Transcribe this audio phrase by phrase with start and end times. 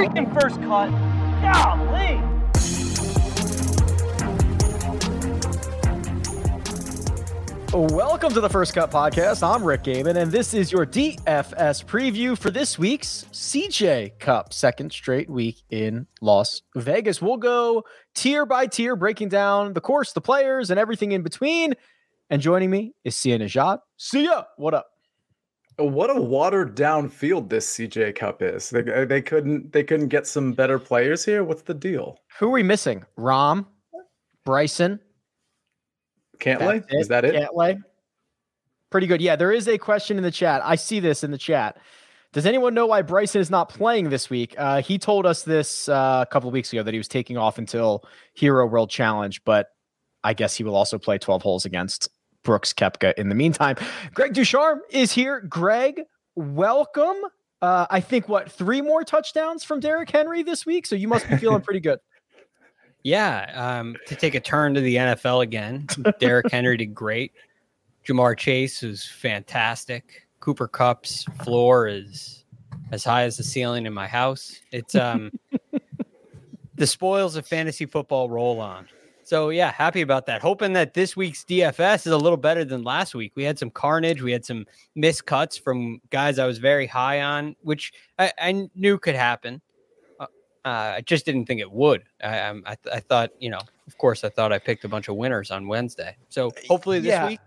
[0.00, 0.88] freaking first cut.
[1.42, 2.16] Golly.
[7.94, 9.46] Welcome to the First Cut Podcast.
[9.46, 14.90] I'm Rick Gehman, and this is your DFS preview for this week's CJ Cup, second
[14.90, 17.20] straight week in Las Vegas.
[17.20, 21.74] We'll go tier by tier, breaking down the course, the players, and everything in between.
[22.30, 23.80] And joining me is Sia Nejad.
[23.98, 24.86] Sia, what up?
[25.82, 28.70] What a watered down field this CJ Cup is.
[28.70, 31.44] They, they couldn't they couldn't get some better players here.
[31.44, 32.18] What's the deal?
[32.38, 33.04] Who are we missing?
[33.18, 33.66] Rahm,
[34.44, 35.00] Bryson,
[36.38, 36.84] Cantlay?
[36.90, 37.34] Is that it?
[37.34, 37.82] Cantlay.
[38.90, 39.20] Pretty good.
[39.20, 40.62] Yeah, there is a question in the chat.
[40.64, 41.78] I see this in the chat.
[42.32, 44.54] Does anyone know why Bryson is not playing this week?
[44.56, 47.36] Uh, he told us this uh, a couple of weeks ago that he was taking
[47.36, 48.04] off until
[48.34, 49.68] Hero World Challenge, but
[50.22, 52.08] I guess he will also play 12 holes against
[52.42, 53.76] Brooks Koepka in the meantime.
[54.14, 55.40] Greg DuCharme is here.
[55.40, 56.02] Greg,
[56.34, 57.16] welcome.
[57.62, 61.28] Uh, I think what three more touchdowns from Derrick Henry this week, so you must
[61.28, 61.98] be feeling pretty good.
[63.02, 65.86] Yeah, um, to take a turn to the NFL again.
[66.18, 67.32] Derrick Henry did great.
[68.06, 70.28] Ja'Marr Chase was fantastic.
[70.40, 72.44] Cooper Kupp's floor is
[72.92, 74.60] as high as the ceiling in my house.
[74.70, 75.30] It's um
[76.74, 78.86] the spoils of fantasy football roll on.
[79.30, 80.42] So yeah, happy about that.
[80.42, 83.30] Hoping that this week's DFS is a little better than last week.
[83.36, 84.22] We had some carnage.
[84.22, 84.66] We had some
[84.98, 89.60] miscuts from guys I was very high on, which I, I knew could happen.
[90.18, 90.26] Uh,
[90.64, 92.02] I just didn't think it would.
[92.20, 95.14] I, I, I, thought, you know, of course, I thought I picked a bunch of
[95.14, 96.16] winners on Wednesday.
[96.28, 97.28] So hopefully this yeah.
[97.28, 97.40] week.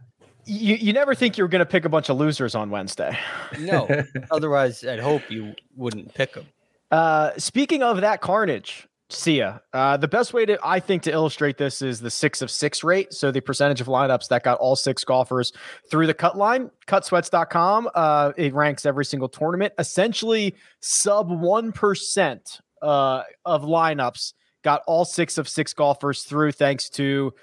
[0.46, 3.18] You, you never think you're going to pick a bunch of losers on Wednesday.
[3.60, 3.90] No.
[4.32, 6.46] Otherwise, I'd hope you wouldn't pick them.
[6.92, 11.58] Uh, speaking of that carnage, Sia, uh, the best way to, I think, to illustrate
[11.58, 13.14] this is the six of six rate.
[13.14, 15.52] So the percentage of lineups that got all six golfers
[15.90, 17.90] through the cut line, cutsweats.com.
[17.94, 25.38] Uh, it ranks every single tournament, essentially sub 1% uh, of lineups got all six
[25.38, 27.34] of six golfers through thanks to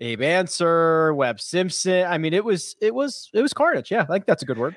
[0.00, 2.04] Abe Ancer, Webb Simpson.
[2.06, 3.90] I mean, it was it was it was carnage.
[3.90, 4.74] Yeah, I think that's a good word.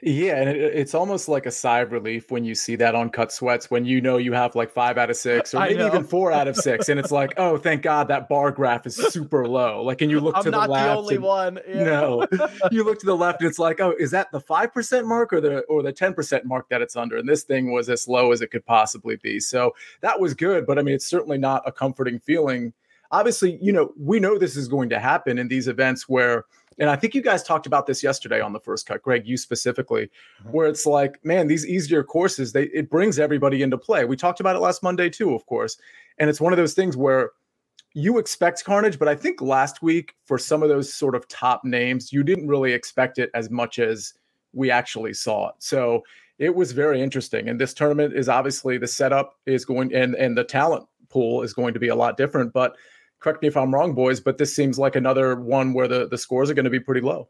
[0.00, 3.10] Yeah, and it, it's almost like a sigh of relief when you see that on
[3.10, 6.04] cut sweats when you know you have like five out of six or maybe even
[6.04, 9.48] four out of six, and it's like, oh, thank God that bar graph is super
[9.48, 9.82] low.
[9.82, 10.70] Like, and you look I'm to the left.
[10.70, 11.58] I'm not the only and, one.
[11.66, 11.82] Yeah.
[11.82, 12.26] No,
[12.70, 15.32] you look to the left, and it's like, oh, is that the five percent mark
[15.32, 17.16] or the or the ten percent mark that it's under?
[17.16, 19.40] And this thing was as low as it could possibly be.
[19.40, 22.72] So that was good, but I mean, it's certainly not a comforting feeling.
[23.10, 26.44] Obviously, you know, we know this is going to happen in these events where
[26.78, 29.36] and I think you guys talked about this yesterday on the first cut, Greg, you
[29.36, 30.50] specifically, mm-hmm.
[30.52, 34.04] where it's like, man, these easier courses, they it brings everybody into play.
[34.04, 35.76] We talked about it last Monday too, of course.
[36.18, 37.30] And it's one of those things where
[37.94, 41.64] you expect carnage, but I think last week for some of those sort of top
[41.64, 44.14] names, you didn't really expect it as much as
[44.52, 45.54] we actually saw it.
[45.58, 46.02] So
[46.38, 47.48] it was very interesting.
[47.48, 51.54] And this tournament is obviously the setup is going and and the talent pool is
[51.54, 52.76] going to be a lot different, but
[53.20, 56.18] correct me if I'm wrong, boys, but this seems like another one where the, the
[56.18, 57.28] scores are going to be pretty low.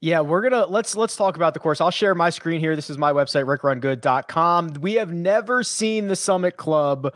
[0.00, 1.80] Yeah, we're gonna let's let's talk about the course.
[1.80, 2.76] I'll share my screen here.
[2.76, 4.74] This is my website, rickrungood.com.
[4.80, 7.12] We have never seen the Summit Club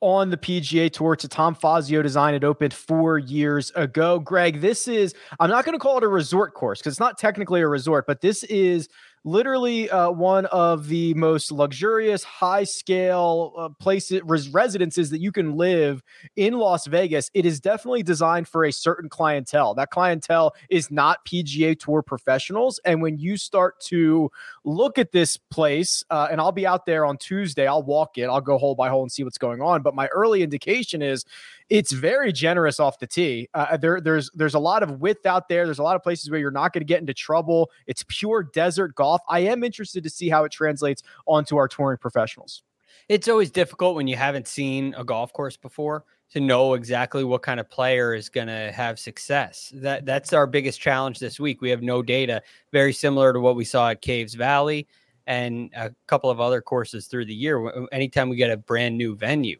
[0.00, 1.14] on the PGA Tour.
[1.14, 2.34] It's a Tom Fazio design.
[2.34, 4.18] It opened four years ago.
[4.18, 7.18] Greg, this is, I'm not going to call it a resort course because it's not
[7.18, 8.88] technically a resort, but this is
[9.26, 15.32] literally uh, one of the most luxurious, high scale uh, places, res- residences that you
[15.32, 16.02] can live
[16.36, 17.28] in Las Vegas.
[17.34, 19.74] It is definitely designed for a certain clientele.
[19.74, 22.78] That clientele is not PGA Tour professionals.
[22.84, 24.30] And when you start to
[24.64, 28.26] look at this place, uh, and I'll be out there on Tuesday, I'll walk it,
[28.26, 29.82] I'll go hole by hole and see what's going on.
[29.82, 31.24] But my early indication is
[31.68, 33.48] it's very generous off the tee.
[33.54, 35.64] Uh, there, there's there's a lot of width out there.
[35.64, 37.70] There's a lot of places where you're not going to get into trouble.
[37.86, 39.20] It's pure desert golf.
[39.28, 42.62] I am interested to see how it translates onto our touring professionals.
[43.08, 47.42] It's always difficult when you haven't seen a golf course before to know exactly what
[47.42, 49.72] kind of player is going to have success.
[49.74, 51.60] That that's our biggest challenge this week.
[51.60, 54.86] We have no data, very similar to what we saw at Caves Valley
[55.26, 57.88] and a couple of other courses through the year.
[57.92, 59.58] Anytime we get a brand new venue.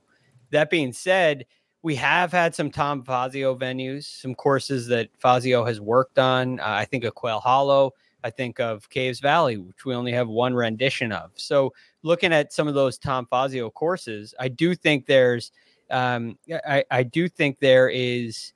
[0.50, 1.44] That being said,
[1.86, 6.58] we have had some Tom Fazio venues, some courses that Fazio has worked on.
[6.58, 7.92] Uh, I think of Quail Hollow.
[8.24, 11.30] I think of Caves Valley, which we only have one rendition of.
[11.36, 11.72] So,
[12.02, 15.52] looking at some of those Tom Fazio courses, I do think there's,
[15.88, 16.36] um,
[16.66, 18.52] I, I do think there is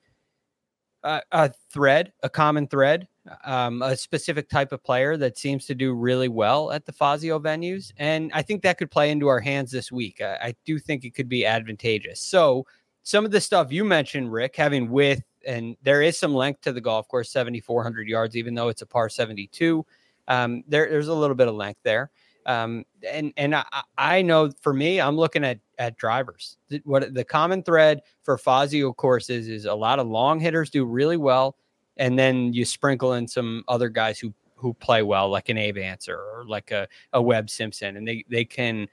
[1.03, 3.07] a, a thread, a common thread,
[3.45, 7.39] um, a specific type of player that seems to do really well at the Fazio
[7.39, 10.19] venues, and I think that could play into our hands this week.
[10.19, 12.19] I, I do think it could be advantageous.
[12.19, 12.65] So
[13.03, 16.71] some of the stuff you mentioned, Rick, having width and there is some length to
[16.71, 19.85] the golf course, 7,400 yards, even though it's a par 72.
[20.27, 22.11] Um, there, there's a little bit of length there.
[22.45, 23.63] Um, and and I,
[23.97, 26.57] I know for me, I'm looking at at drivers.
[26.85, 31.17] What the common thread for Fazio courses is a lot of long hitters do really
[31.17, 31.55] well,
[31.97, 35.77] and then you sprinkle in some other guys who who play well, like an Abe
[35.77, 38.87] Ancer or like a, a Webb Simpson, and they they can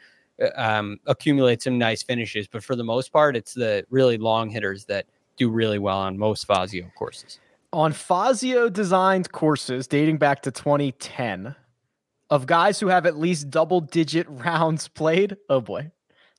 [0.56, 2.46] um, accumulate some nice finishes.
[2.48, 5.06] But for the most part, it's the really long hitters that
[5.36, 7.38] do really well on most Fazio courses.
[7.72, 11.54] On Fazio designed courses dating back to 2010,
[12.30, 15.90] of guys who have at least double digit rounds played, oh boy,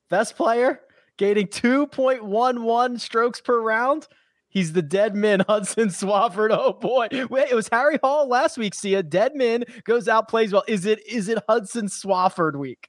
[0.08, 0.80] best player
[1.16, 4.08] gaining 2.11 strokes per round.
[4.48, 6.48] He's the dead man, Hudson Swafford.
[6.50, 7.08] Oh boy.
[7.28, 8.74] Wait, it was Harry Hall last week.
[8.74, 10.64] See a dead man goes out, plays well.
[10.66, 12.88] Is it is it Hudson Swafford week?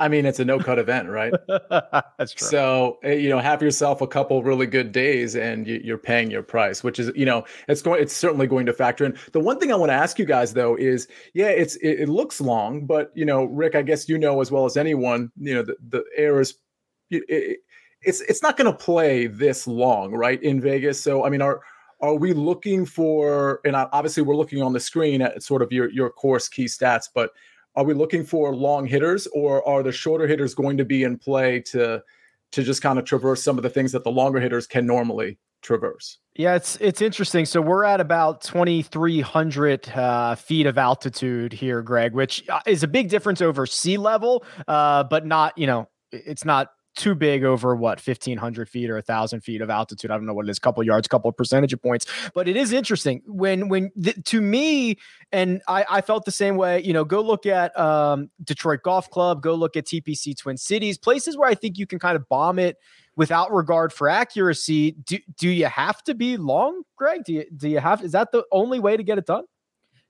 [0.00, 1.32] I mean, it's a no cut event, right?
[2.18, 2.48] That's true.
[2.48, 6.30] So eh, you know, have yourself a couple really good days, and you, are paying
[6.30, 9.16] your price, which is you know, it's going, it's certainly going to factor in.
[9.32, 12.08] The one thing I want to ask you guys though is, yeah, it's it, it,
[12.08, 15.54] looks long, but you know, Rick, I guess you know as well as anyone, you
[15.54, 16.54] know, the, the air is.
[17.10, 17.58] It,
[18.02, 21.00] it's it's not going to play this long, right, in Vegas.
[21.00, 21.60] So I mean, are
[22.00, 23.60] are we looking for?
[23.64, 27.08] And obviously, we're looking on the screen at sort of your your course key stats,
[27.12, 27.30] but
[27.76, 31.18] are we looking for long hitters, or are the shorter hitters going to be in
[31.18, 32.02] play to
[32.52, 35.38] to just kind of traverse some of the things that the longer hitters can normally
[35.62, 36.18] traverse?
[36.36, 37.46] Yeah, it's it's interesting.
[37.46, 42.88] So we're at about 2,300 uh, feet of altitude here, Greg, which uh, is a
[42.88, 47.74] big difference over sea level, uh, but not you know it's not too big over
[47.74, 50.10] what 1500 feet or a thousand feet of altitude.
[50.10, 52.72] I don't know what it is, a couple yards, couple percentage points, but it is
[52.72, 54.98] interesting when, when th- to me,
[55.32, 59.10] and I, I felt the same way, you know, go look at um, Detroit golf
[59.10, 62.28] club, go look at TPC twin cities, places where I think you can kind of
[62.28, 62.76] bomb it
[63.16, 64.92] without regard for accuracy.
[64.92, 67.24] Do, do you have to be long, Greg?
[67.24, 69.44] Do you, do you have, is that the only way to get it done?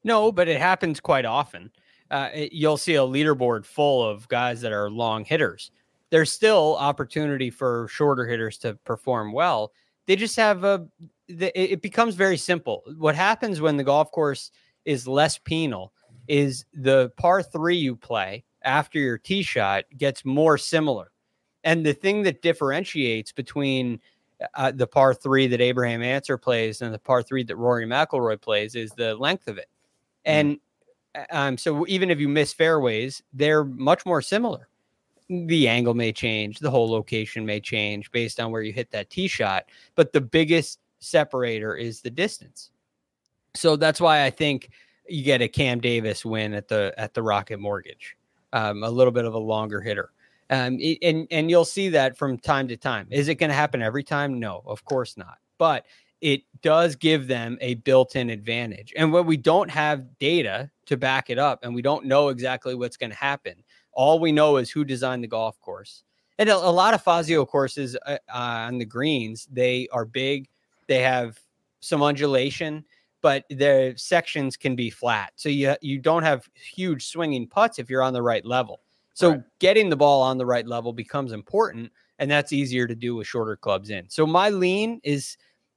[0.02, 1.70] No, but it happens quite often.
[2.10, 5.70] Uh, it, you'll see a leaderboard full of guys that are long hitters
[6.14, 9.72] there's still opportunity for shorter hitters to perform well.
[10.06, 10.86] They just have a,
[11.26, 12.84] it becomes very simple.
[12.98, 14.52] What happens when the golf course
[14.84, 15.92] is less penal
[16.28, 21.10] is the par three you play after your tee shot gets more similar.
[21.64, 23.98] And the thing that differentiates between
[24.54, 28.40] uh, the par three that Abraham Ancer plays and the par three that Rory McIlroy
[28.40, 29.66] plays is the length of it.
[30.24, 30.30] Mm.
[30.30, 30.58] And
[31.32, 34.68] um, so even if you miss fairways, they're much more similar
[35.28, 39.10] the angle may change, the whole location may change based on where you hit that
[39.10, 42.70] tee shot, but the biggest separator is the distance.
[43.54, 44.70] So that's why I think
[45.08, 48.16] you get a Cam Davis win at the at the Rocket Mortgage,
[48.52, 50.10] um, a little bit of a longer hitter,
[50.50, 53.06] um, and and you'll see that from time to time.
[53.10, 54.40] Is it going to happen every time?
[54.40, 55.38] No, of course not.
[55.56, 55.86] But
[56.20, 58.94] it does give them a built-in advantage.
[58.96, 62.74] And when we don't have data to back it up, and we don't know exactly
[62.74, 63.62] what's going to happen,
[63.94, 66.02] all we know is who designed the golf course.
[66.38, 70.48] And a, a lot of Fazio courses uh, uh, on the greens, they are big,
[70.88, 71.38] they have
[71.80, 72.84] some undulation,
[73.22, 75.32] but the sections can be flat.
[75.36, 78.80] So you you don't have huge swinging putts if you're on the right level.
[79.14, 79.42] So right.
[79.60, 83.26] getting the ball on the right level becomes important, and that's easier to do with
[83.26, 84.10] shorter clubs in.
[84.10, 85.36] So my lean is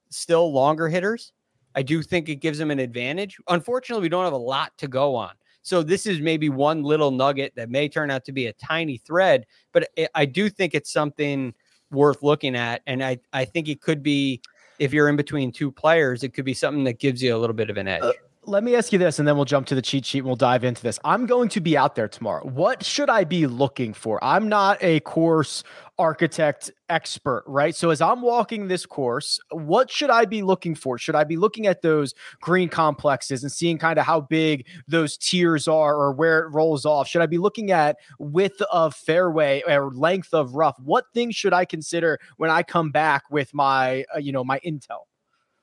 [0.09, 1.31] still longer hitters.
[1.75, 3.37] I do think it gives them an advantage.
[3.47, 5.31] Unfortunately, we don't have a lot to go on.
[5.67, 8.95] So this is maybe one little nugget that may turn out to be a tiny
[8.99, 11.53] thread, but I do think it's something
[11.91, 12.83] worth looking at.
[12.87, 14.39] And I, I think it could be,
[14.79, 17.53] if you're in between two players, it could be something that gives you a little
[17.53, 18.01] bit of an edge.
[18.01, 18.13] Uh,
[18.47, 20.37] let me ask you this, and then we'll jump to the cheat sheet and we'll
[20.37, 20.97] dive into this.
[21.03, 22.45] I'm going to be out there tomorrow.
[22.47, 24.23] What should I be looking for?
[24.23, 25.63] I'm not a course
[25.99, 27.75] architect expert, right?
[27.75, 30.97] So as I'm walking this course, what should I be looking for?
[30.97, 35.17] Should I be looking at those green complexes and seeing kind of how big those
[35.17, 37.07] tiers are or where it rolls off?
[37.07, 40.79] Should I be looking at width of fairway or length of rough?
[40.79, 44.59] What things should I consider when I come back with my, uh, you know, my
[44.59, 45.01] intel?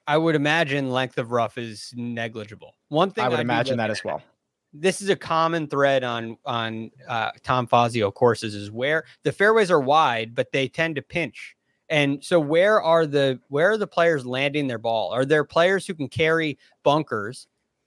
[0.06, 2.74] I would imagine length of rough is negligible.
[2.88, 4.22] One thing I would I'd imagine that as well.
[4.72, 9.70] This is a common thread on on uh, Tom Fazio courses is where the fairways
[9.70, 11.56] are wide, but they tend to pinch.
[11.88, 15.12] And so, where are the where are the players landing their ball?
[15.12, 17.46] Are there players who can carry bunkers?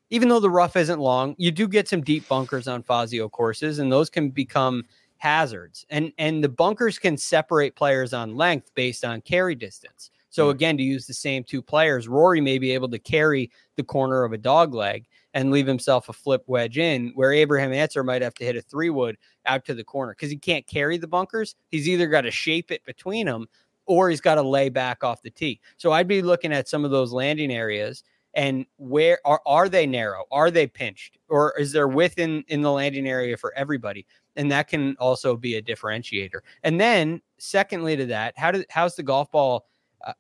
[0.10, 3.80] Even though the rough isn't long, you do get some deep bunkers on Fazio courses,
[3.80, 4.86] and those can become
[5.18, 5.86] hazards.
[5.90, 10.12] And and the bunkers can separate players on length based on carry distance.
[10.38, 10.52] So mm.
[10.52, 14.24] again, to use the same two players, Rory may be able to carry the corner
[14.24, 18.22] of a dog leg and leave himself a flip wedge in, where Abraham Ancer might
[18.22, 19.18] have to hit a three wood
[19.48, 21.56] out to the corner because he can't carry the bunkers.
[21.72, 23.48] He's either got to shape it between them
[23.88, 25.60] or he's got to lay back off the tee.
[25.78, 28.04] So I'd be looking at some of those landing areas
[28.36, 30.26] and where are are they narrow?
[30.32, 34.06] Are they pinched, or is there within in the landing area for everybody?
[34.36, 36.42] And that can also be a differentiator.
[36.62, 39.66] And then, secondly to that, how do how's the golf ball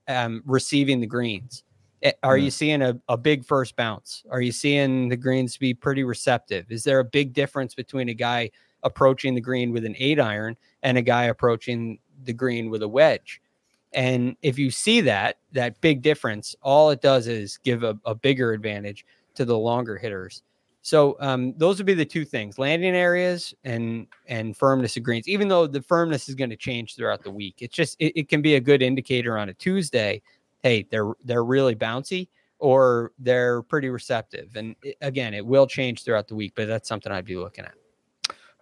[0.07, 1.63] um, receiving the greens?
[2.03, 4.23] Eh, Are you seeing a, a big first bounce?
[4.29, 6.71] Are you seeing the greens be pretty receptive?
[6.71, 8.51] Is there a big difference between a guy
[8.83, 12.87] approaching the green with an eight iron and a guy approaching the green with a
[12.87, 13.41] wedge?
[13.93, 18.13] And if you see that, that big difference, all it does is give a, a
[18.13, 19.05] bigger advantage
[19.35, 20.43] to the longer hitters.
[20.87, 25.27] So um, those would be the two things: landing areas and and firmness of greens.
[25.27, 28.29] Even though the firmness is going to change throughout the week, it's just it, it
[28.29, 30.21] can be a good indicator on a Tuesday.
[30.63, 32.29] Hey, they're they're really bouncy
[32.59, 34.55] or they're pretty receptive.
[34.55, 37.65] And it, again, it will change throughout the week, but that's something I'd be looking
[37.65, 37.75] at.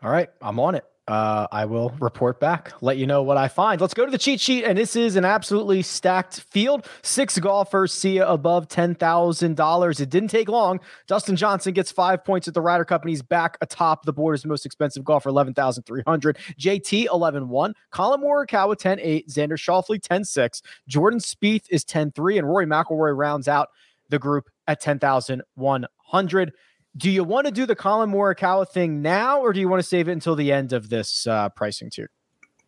[0.01, 0.83] All right, I'm on it.
[1.07, 3.79] Uh, I will report back, let you know what I find.
[3.79, 6.87] Let's go to the cheat sheet, and this is an absolutely stacked field.
[7.03, 9.99] Six golfers see above ten thousand dollars.
[9.99, 10.79] It didn't take long.
[11.05, 14.33] Dustin Johnson gets five points at the Ryder Cup, and he's back atop the board
[14.33, 16.39] as the most expensive golfer, eleven thousand three hundred.
[16.59, 23.15] JT 11-1, Collin Morikawa 10-8, Xander Schauffele 10-6, Jordan Spieth is 10-3, and Rory McIlroy
[23.15, 23.69] rounds out
[24.09, 26.53] the group at ten thousand one hundred
[26.97, 29.87] do you want to do the Collin Morikawa thing now, or do you want to
[29.87, 32.09] save it until the end of this uh, pricing tier?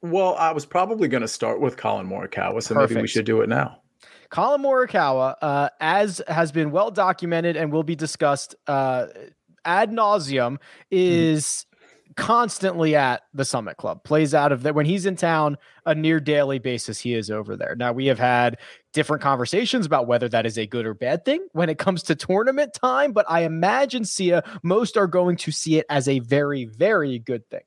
[0.01, 2.91] Well, I was probably going to start with Collin Morikawa, so Perfect.
[2.91, 3.81] maybe we should do it now.
[4.29, 9.07] Collin Morikawa, uh, as has been well documented and will be discussed uh,
[9.63, 10.57] ad nauseum,
[10.91, 11.65] is
[12.17, 14.03] constantly at the Summit Club.
[14.03, 16.99] Plays out of that when he's in town, a near daily basis.
[16.99, 17.75] He is over there.
[17.75, 18.57] Now we have had
[18.91, 22.15] different conversations about whether that is a good or bad thing when it comes to
[22.15, 26.65] tournament time, but I imagine Sia most are going to see it as a very,
[26.65, 27.61] very good thing.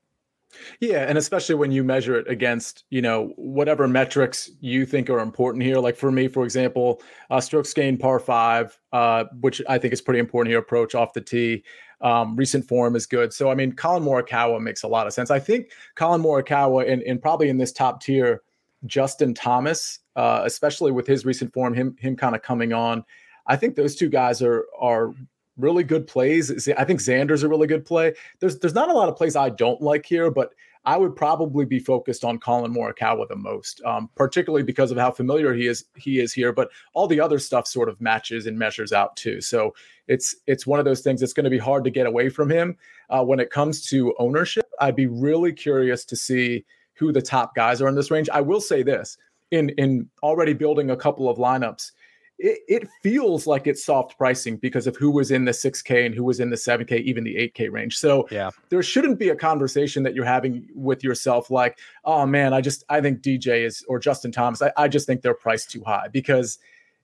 [0.81, 5.21] Yeah, and especially when you measure it against, you know, whatever metrics you think are
[5.21, 5.77] important here.
[5.77, 10.01] Like for me, for example, uh, strokes gained par five, uh, which I think is
[10.01, 10.59] pretty important here.
[10.59, 11.63] Approach off the tee,
[12.01, 13.33] um, recent form is good.
[13.33, 15.31] So I mean, Collin Morikawa makes a lot of sense.
[15.31, 18.43] I think Collin Morikawa, and, and probably in this top tier,
[18.87, 23.05] Justin Thomas, uh, especially with his recent form, him him kind of coming on.
[23.47, 25.13] I think those two guys are are
[25.57, 26.69] really good plays.
[26.77, 28.15] I think Xander's a really good play.
[28.41, 30.55] There's there's not a lot of plays I don't like here, but
[30.85, 35.11] I would probably be focused on Collin Morikawa the most, um, particularly because of how
[35.11, 36.53] familiar he is he is here.
[36.53, 39.41] But all the other stuff sort of matches and measures out too.
[39.41, 39.75] So
[40.09, 42.51] it's it's one of those things that's going to be hard to get away from
[42.51, 42.77] him
[43.11, 44.71] uh, when it comes to ownership.
[44.81, 48.31] I'd be really curious to see who the top guys are in this range.
[48.31, 49.19] I will say this
[49.51, 51.93] in in already building a couple of lineups
[52.41, 56.15] it, it feels like it's soft pricing because of who was in the 6K and
[56.15, 57.99] who was in the 7K, even the 8K range.
[57.99, 62.55] So yeah, there shouldn't be a conversation that you're having with yourself like, oh man,
[62.55, 65.71] I just I think DJ is or Justin Thomas, I, I just think they're priced
[65.71, 66.59] too high because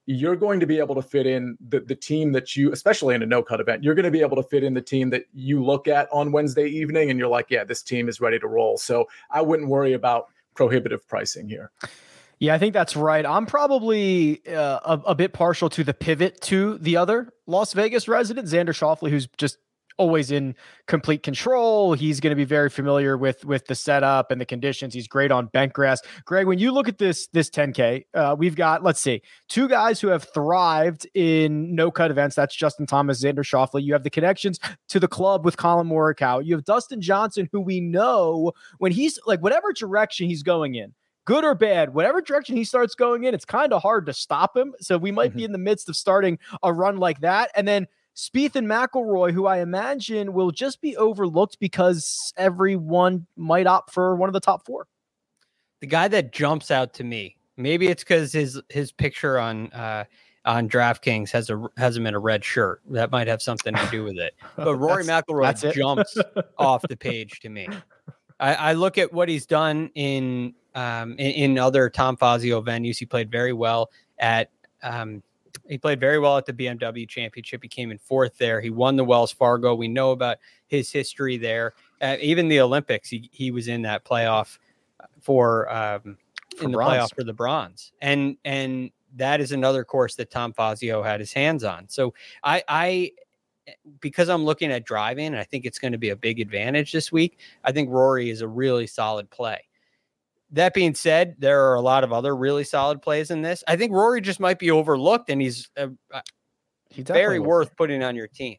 [0.07, 3.23] you're going to be able to fit in the, the team that you, especially in
[3.23, 5.25] a no cut event, you're going to be able to fit in the team that
[5.35, 8.47] you look at on Wednesday evening and you're like, yeah, this team is ready to
[8.47, 8.79] roll.
[8.79, 11.73] So I wouldn't worry about prohibitive pricing here.
[12.39, 13.25] Yeah, I think that's right.
[13.25, 18.09] I'm probably uh, a, a, bit partial to the pivot to the other Las Vegas
[18.09, 19.57] resident, Xander Schauffele, who's just
[19.99, 20.55] always in
[20.87, 21.95] complete control.
[21.95, 24.93] He's going to be very familiar with with the setup and the conditions.
[24.93, 26.03] He's great on bent grass.
[26.27, 30.01] Greg, when you look at this this 10K, uh, we've got let's see, two guys
[30.01, 32.37] who have thrived in no cut events.
[32.37, 33.83] That's Justin Thomas, Xander Schauffele.
[33.83, 36.45] You have the connections to the club with Collin Morikawa.
[36.45, 40.93] You have Dustin Johnson, who we know when he's like whatever direction he's going in
[41.27, 44.57] good or bad, whatever direction he starts going in, it's kind of hard to stop
[44.57, 44.75] him.
[44.81, 45.39] So we might mm-hmm.
[45.39, 47.51] be in the midst of starting a run like that.
[47.55, 53.67] And then Spieth and McIlroy, who I imagine will just be overlooked because everyone might
[53.67, 54.87] opt for one of the top four.
[55.81, 60.05] The guy that jumps out to me, maybe it's because his his picture on uh,
[60.47, 62.81] on DraftKings has a has him in a red shirt.
[62.89, 64.35] That might have something to do with it.
[64.57, 66.17] But Rory McIlroy jumps
[66.57, 67.69] off the page to me.
[68.41, 72.99] I, I, look at what he's done in um, in, in, other Tom Fazio venues.
[72.99, 74.51] He played very well at.
[74.83, 75.23] Um,
[75.67, 77.63] he played very well at the BMW Championship.
[77.63, 78.61] He came in fourth there.
[78.61, 79.75] He won the Wells Fargo.
[79.75, 80.37] We know about
[80.69, 81.73] his history there.
[82.01, 84.59] Uh, even the Olympics, he he was in that playoff
[85.23, 86.19] for, um,
[86.57, 86.93] for in the bronze.
[86.93, 87.93] playoff for the bronze.
[88.03, 91.89] And and that is another course that Tom Fazio had his hands on.
[91.89, 92.13] So
[92.45, 93.13] I I
[94.01, 96.93] because I'm looking at driving, and I think it's going to be a big advantage
[96.93, 97.39] this week.
[97.65, 99.66] I think Rory is a really solid play.
[100.53, 103.65] That being said, there are a lot of other really solid plays in this.
[103.67, 106.21] I think Rory just might be overlooked, and he's, uh, uh
[106.91, 108.57] he's very worth putting on your team.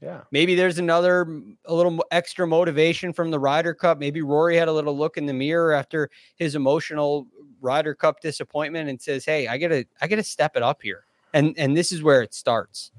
[0.00, 0.22] Yeah.
[0.30, 3.98] Maybe there's another a little extra motivation from the Ryder Cup.
[3.98, 7.26] Maybe Rory had a little look in the mirror after his emotional
[7.60, 10.82] Ryder Cup disappointment and says, "Hey, I got to I got to step it up
[10.82, 11.04] here."
[11.34, 12.92] And and this is where it starts.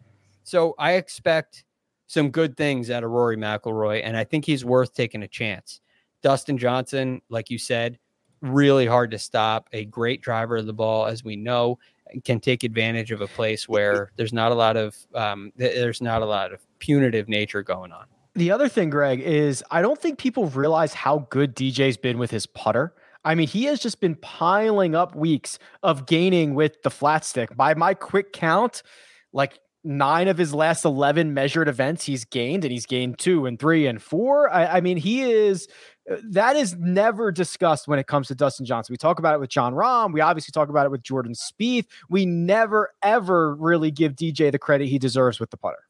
[0.44, 1.64] So I expect
[2.06, 5.82] some good things out of Rory McIlroy, and I think he's worth taking a chance.
[6.22, 7.98] Dustin Johnson, like you said,
[8.42, 9.70] really hard to stop.
[9.74, 11.80] A great driver of the ball, as we know,
[12.24, 16.22] can take advantage of a place where there's not a lot of um, there's not
[16.22, 18.06] a lot of punitive nature going on.
[18.36, 22.32] The other thing, Greg, is I don't think people realize how good DJ's been with
[22.32, 22.94] his putter.
[23.24, 27.56] I mean, he has just been piling up weeks of gaining with the flat stick.
[27.56, 28.84] By my quick count,
[29.32, 33.60] like nine of his last 11 measured events, he's gained, and he's gained two and
[33.60, 34.52] three and four.
[34.52, 35.68] I, I mean, he is
[36.10, 38.94] uh, that is never discussed when it comes to Dustin Johnson.
[38.94, 40.14] We talk about it with Jon Rahm.
[40.14, 41.86] We obviously talk about it with Jordan Spieth.
[42.10, 45.84] We never, ever really give DJ the credit he deserves with the putter.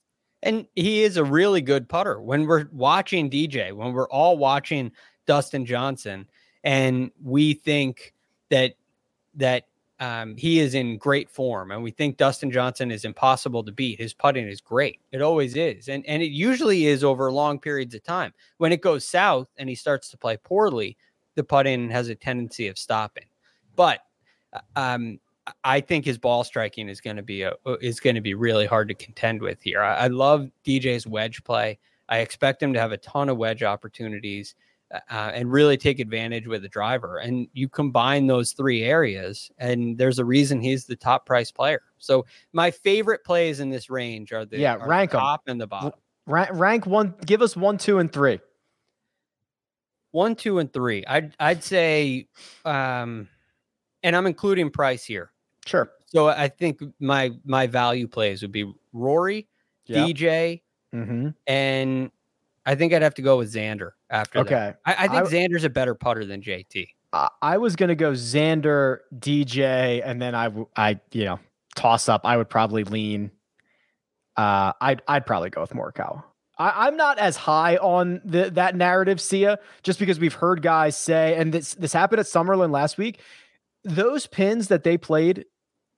[0.43, 2.19] And he is a really good putter.
[2.19, 4.91] When we're watching DJ, when we're all watching
[5.27, 6.27] Dustin Johnson,
[6.63, 8.13] and we think
[8.49, 8.73] that
[9.35, 9.65] that
[10.01, 13.99] um, he is in great form, and we think Dustin Johnson is impossible to beat.
[13.99, 17.93] His putting is great; it always is, and and it usually is over long periods
[17.93, 18.33] of time.
[18.57, 20.97] When it goes south and he starts to play poorly,
[21.35, 23.27] the putting has a tendency of stopping.
[23.75, 23.99] But
[24.51, 25.19] uh, um,
[25.63, 28.33] I think his ball striking is going to be a uh, is going to be
[28.33, 29.81] really hard to contend with here.
[29.83, 31.77] I, I love DJ's wedge play.
[32.09, 34.55] I expect him to have a ton of wedge opportunities.
[34.91, 37.17] Uh, uh, and really take advantage with the driver.
[37.17, 41.81] And you combine those three areas, and there's a reason he's the top price player.
[41.97, 45.53] So my favorite plays in this range are the yeah are rank the top them.
[45.53, 45.93] and the bottom.
[46.25, 47.15] Rank, rank one.
[47.25, 48.39] Give us one, two, and three.
[50.11, 51.05] One, two, and three.
[51.05, 52.27] I'd I'd say,
[52.65, 53.29] um,
[54.03, 55.31] and I'm including price here.
[55.65, 55.91] Sure.
[56.07, 59.47] So I think my my value plays would be Rory.
[59.89, 60.61] DJ,
[60.93, 61.29] mm-hmm.
[61.47, 62.11] and
[62.65, 64.73] I think I'd have to go with Xander after okay.
[64.85, 66.87] I, I think I, Xander's a better putter than JT.
[67.13, 71.39] I, I was gonna go Xander, DJ, and then I I you know
[71.75, 72.21] toss up.
[72.23, 73.31] I would probably lean.
[74.37, 76.23] Uh, I'd I'd probably go with Morikawa.
[76.57, 80.95] I, am not as high on the, that narrative, Sia, just because we've heard guys
[80.95, 83.19] say, and this this happened at Summerlin last week.
[83.83, 85.45] Those pins that they played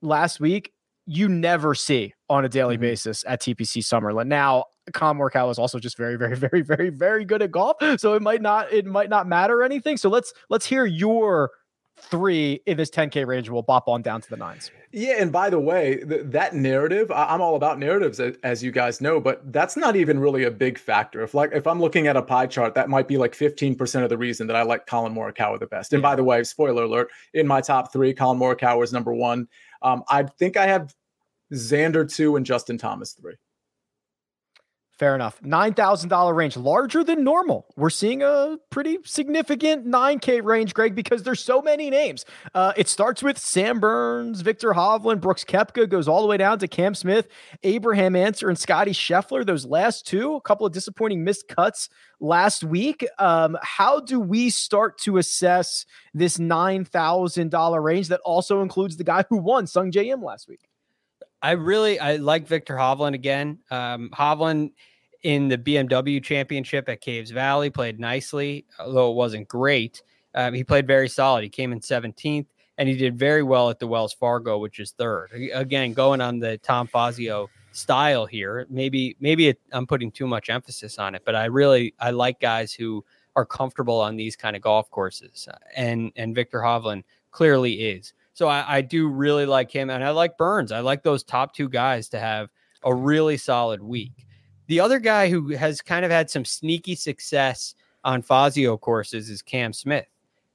[0.00, 0.72] last week,
[1.06, 2.82] you never see on a daily mm-hmm.
[2.82, 4.26] basis at TPC Summerlin.
[4.26, 7.76] Now, Collin Morikawa is also just very, very, very, very, very good at golf.
[7.96, 9.96] So it might not it might not matter anything.
[9.96, 11.50] So let's let's hear your
[11.96, 13.48] three in this 10k range.
[13.48, 14.70] We'll bop on down to the nines.
[14.92, 18.62] Yeah, and by the way, th- that narrative, I- am all about narratives, as, as
[18.62, 21.22] you guys know, but that's not even really a big factor.
[21.22, 24.08] If like if I'm looking at a pie chart, that might be like 15% of
[24.08, 25.92] the reason that I like Collin Morikawa the best.
[25.92, 26.10] And yeah.
[26.10, 29.48] by the way, spoiler alert, in my top three, Collin Morikawa is number one.
[29.82, 30.94] Um, I think I have
[31.52, 33.34] Xander two and Justin Thomas three.
[34.96, 35.40] Fair enough.
[35.42, 37.66] $9,000 range, larger than normal.
[37.76, 42.24] We're seeing a pretty significant 9K range, Greg, because there's so many names.
[42.54, 46.60] Uh, it starts with Sam Burns, Viktor Hovland, Brooks Koepka, goes all the way down
[46.60, 47.26] to Cam Smith,
[47.64, 49.44] Abraham Ancer, and Scottie Scheffler.
[49.44, 51.88] Those last two, a couple of disappointing missed cuts
[52.20, 53.04] last week.
[53.18, 59.24] Um, how do we start to assess this $9,000 range that also includes the guy
[59.28, 60.68] who won Sungjae Im last week?
[61.44, 63.58] I really I like Viktor Hovland again.
[63.70, 64.72] Um, Hovland
[65.24, 70.02] in the BMW Championship at Caves Valley played nicely, although it wasn't great.
[70.34, 71.44] Um, he played very solid.
[71.44, 72.46] He came in 17th,
[72.78, 75.32] and he did very well at the Wells Fargo, which is third.
[75.52, 78.66] Again, going on the Tom Fazio style here.
[78.70, 82.40] Maybe maybe it, I'm putting too much emphasis on it, but I really I like
[82.40, 83.04] guys who
[83.36, 88.14] are comfortable on these kind of golf courses, and and Viktor Hovland clearly is.
[88.34, 90.72] So I, I do really like him, and I like Burns.
[90.72, 92.50] I like those top two guys to have
[92.84, 94.26] a really solid week.
[94.66, 99.40] The other guy who has kind of had some sneaky success on Fazio courses is
[99.40, 100.06] Cam Smith.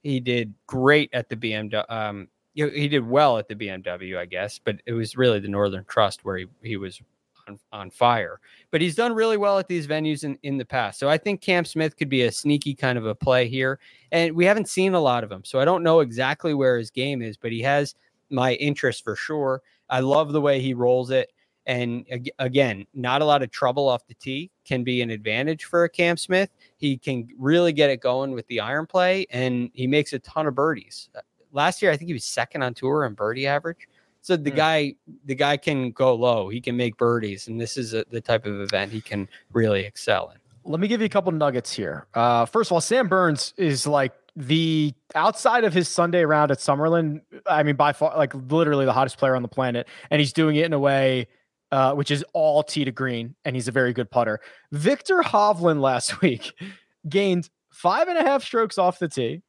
[0.02, 1.90] He did great at the BMW.
[1.90, 5.84] Um, he did well at the BMW, I guess, but it was really the Northern
[5.84, 7.00] Trust where he, he was
[7.48, 8.40] on, on fire.
[8.70, 10.98] But he's done really well at these venues in, in the past.
[10.98, 13.78] So I think Cam Smith could be a sneaky kind of a play here.
[14.12, 15.44] And we haven't seen a lot of him.
[15.44, 17.94] So I don't know exactly where his game is, but he has
[18.30, 19.62] my interest for sure.
[19.88, 21.32] I love the way he rolls it.
[21.66, 22.06] And
[22.38, 25.88] again, not a lot of trouble off the tee can be an advantage for a
[25.88, 26.50] Cam Smith.
[26.78, 30.46] He can really get it going with the iron play, and he makes a ton
[30.46, 31.10] of birdies.
[31.14, 31.20] Uh,
[31.52, 33.88] last year, I think he was second on tour in birdie average.
[34.22, 34.56] So the mm.
[34.56, 36.48] guy, the guy can go low.
[36.48, 39.84] He can make birdies, and this is a, the type of event he can really
[39.84, 40.38] excel in.
[40.70, 42.06] Let me give you a couple nuggets here.
[42.14, 46.58] Uh, first of all, Sam Burns is like the outside of his Sunday round at
[46.58, 47.22] Summerlin.
[47.46, 50.56] I mean, by far, like literally the hottest player on the planet, and he's doing
[50.56, 51.26] it in a way
[51.72, 54.40] uh, which is all tee to green, and he's a very good putter.
[54.72, 56.52] Viktor Hovland last week
[57.08, 59.42] gained five and a half strokes off the tee,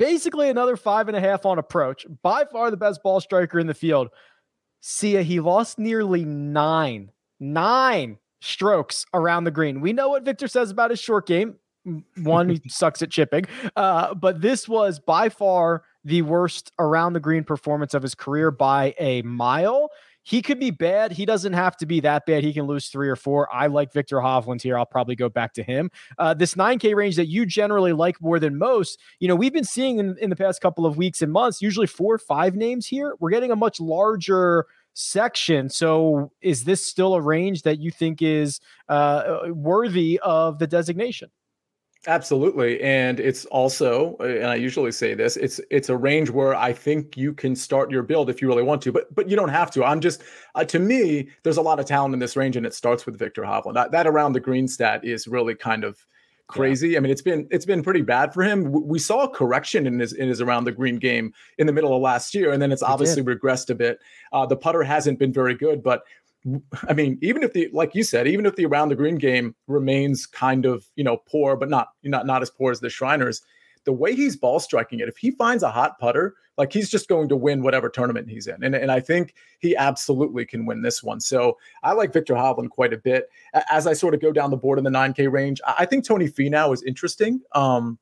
[0.00, 2.06] basically another five and a half on approach.
[2.22, 4.08] By far the best ball striker in the field.
[4.80, 9.80] Sia, he lost nearly nine nine strokes around the green.
[9.80, 11.56] We know what Viktor says about his short game.
[12.22, 13.44] One, he sucks at chipping.
[13.76, 18.50] Uh, but this was by far the worst around the green performance of his career
[18.50, 19.90] by a mile.
[20.22, 21.12] He could be bad.
[21.12, 22.44] He doesn't have to be that bad.
[22.44, 23.52] He can lose three or four.
[23.52, 24.76] I like Viktor Hovland here.
[24.76, 25.90] I'll probably go back to him.
[26.18, 29.64] Uh, this 9K range that you generally like more than most, you know, we've been
[29.64, 32.86] seeing in, in the past couple of weeks and months, usually four or five names
[32.86, 33.14] here.
[33.18, 35.68] We're getting a much larger section.
[35.70, 41.30] So is this still a range that you think is uh, worthy of the designation?
[42.06, 46.54] Absolutely, and it's also, uh, and I usually say this, it's it's a range where
[46.54, 49.36] I think you can start your build if you really want to, but but you
[49.36, 49.84] don't have to.
[49.84, 50.22] I'm just,
[50.54, 53.18] uh, to me, there's a lot of talent in this range, and it starts with
[53.18, 53.74] Viktor Hovland.
[53.74, 56.06] That, that around the green stat is really kind of
[56.46, 56.90] crazy.
[56.90, 56.98] Yeah.
[56.98, 58.72] I mean, it's been it's been pretty bad for him.
[58.72, 61.94] We saw a correction in his in his around the green game in the middle
[61.94, 63.98] of last year, and then it's obviously regressed a bit.
[64.32, 66.02] Uh, the putter hasn't been very good, but
[66.88, 69.54] I mean, even if the like you said, even if the around the green game
[69.66, 73.42] remains kind of you know poor, but not not not as poor as the Shriners,
[73.84, 77.08] the way he's ball striking it, if he finds a hot putter, like he's just
[77.08, 80.82] going to win whatever tournament he's in, and and I think he absolutely can win
[80.82, 81.20] this one.
[81.20, 83.28] So I like Viktor Hovland quite a bit.
[83.70, 86.28] As I sort of go down the board in the 9K range, I think Tony
[86.28, 87.40] Finau is interesting.
[87.54, 87.98] Um,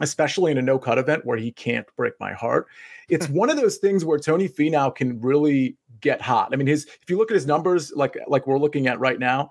[0.00, 2.66] especially in a no cut event where he can't break my heart.
[3.08, 6.50] It's one of those things where Tony Finau can really get hot.
[6.52, 9.18] I mean, his if you look at his numbers, like like we're looking at right
[9.18, 9.50] now,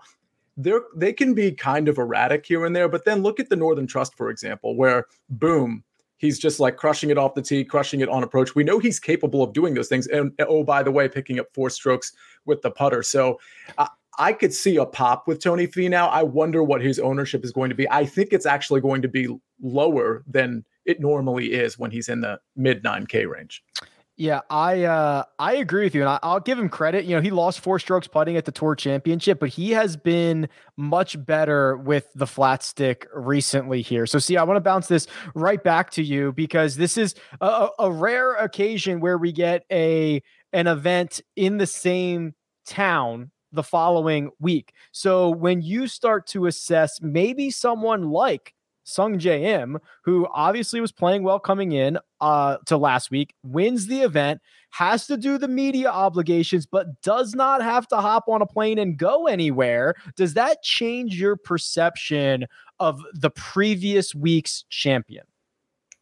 [0.55, 2.89] they're they can be kind of erratic here and there.
[2.89, 5.83] But then look at the Northern Trust, for example, where boom,
[6.17, 8.55] he's just like crushing it off the tee, crushing it on approach.
[8.55, 10.07] We know he's capable of doing those things.
[10.07, 12.11] And oh, by the way, picking up four strokes
[12.45, 13.03] with the putter.
[13.03, 13.39] So
[13.77, 13.87] uh,
[14.19, 16.09] I could see a pop with Tony Finau.
[16.09, 17.89] I wonder what his ownership is going to be.
[17.89, 19.27] I think it's actually going to be
[19.61, 23.63] lower than it normally is when he's in the mid 9K range.
[24.19, 27.05] Yeah, I uh, I agree with you, and I, will give him credit.
[27.05, 30.49] You know, he lost four strokes putting at the Tour Championship, but he has been
[30.75, 34.07] much better with the flat stick recently here.
[34.07, 37.67] So, Sia, I want to bounce this right back to you because this is a,
[37.77, 42.33] a rare occasion where we get a an event in the same
[42.65, 44.73] town the following week.
[44.93, 48.55] So, when you start to assess maybe someone like
[48.87, 54.01] Sungjae Im, who obviously was playing well coming in uh, to last week, wins the
[54.01, 58.45] event, has to do the media obligations, but does not have to hop on a
[58.45, 59.95] plane and go anywhere.
[60.15, 62.45] Does that change your perception
[62.79, 65.25] of the previous week's champion?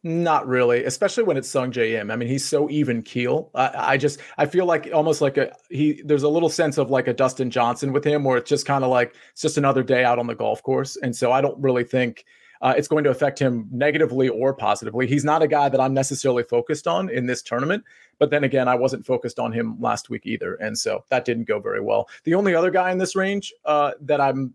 [0.02, 2.10] Not really, especially when it's Im.
[2.12, 3.50] I mean, he's so even keel.
[3.56, 6.00] I, I, just I feel like almost like a he.
[6.04, 8.84] There's a little sense of like a Dustin Johnson with him, where it's just kind
[8.84, 10.96] of like it's just another day out on the golf course.
[11.02, 12.24] And so I don't really think
[12.62, 15.06] uh, it's going to affect him negatively or positively.
[15.06, 17.84] He's not a guy that I'm necessarily focused on in this tournament.
[18.18, 20.54] But then again, I wasn't focused on him last week either.
[20.54, 22.08] And so that didn't go very well.
[22.24, 24.54] The only other guy in this range uh, that I'm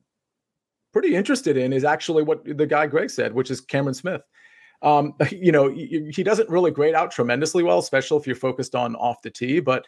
[0.92, 4.22] pretty interested in is actually what the guy Greg said, which is Cameron Smith.
[4.82, 8.96] Um, you know, he doesn't really grade out tremendously well, especially if you're focused on
[8.96, 9.86] off the tee, but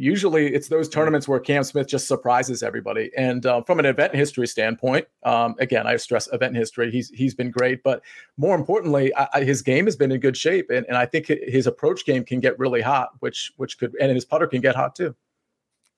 [0.00, 3.10] usually it's those tournaments where Cam Smith just surprises everybody.
[3.16, 6.90] And uh, from an event history standpoint, um, again, I stress event history.
[6.90, 8.02] He's he's been great, but
[8.36, 11.26] more importantly, I, I, his game has been in good shape, and, and I think
[11.26, 14.74] his approach game can get really hot, which which could and his putter can get
[14.74, 15.14] hot too.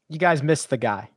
[0.08, 1.10] You guys missed the guy.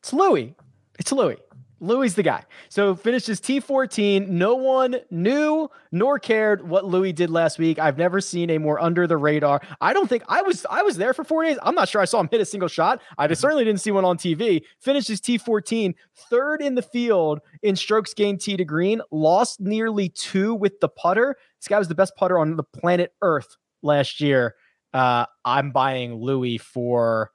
[0.00, 0.54] It's Louis.
[0.98, 1.38] It's Louis.
[1.80, 2.44] Louis the guy.
[2.68, 4.28] So finishes T14.
[4.28, 7.78] No one knew nor cared what Louis did last week.
[7.78, 9.60] I've never seen a more under the radar.
[9.80, 11.58] I don't think I was I was there for four days.
[11.62, 13.00] I'm not sure I saw him hit a single shot.
[13.18, 14.62] I certainly didn't see one on TV.
[14.80, 15.94] Finishes T14,
[16.30, 19.00] third in the field in strokes gained tee to green.
[19.10, 21.36] Lost nearly two with the putter.
[21.60, 24.54] This guy was the best putter on the planet Earth last year.
[24.92, 27.30] Uh, I'm buying Louis for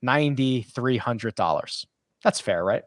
[0.00, 1.86] ninety three hundred dollars.
[2.22, 2.82] That's fair, right?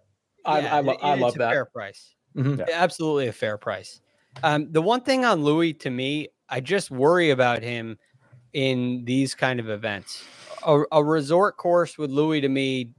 [0.45, 1.51] I, yeah, I, lo- I love that.
[1.51, 2.15] Fair price.
[2.35, 2.59] Mm-hmm.
[2.59, 2.65] Yeah.
[2.73, 4.01] Absolutely a fair price.
[4.43, 7.97] Um, the one thing on Louis to me, I just worry about him
[8.53, 10.23] in these kind of events.
[10.65, 12.91] A, a resort course with Louis to me,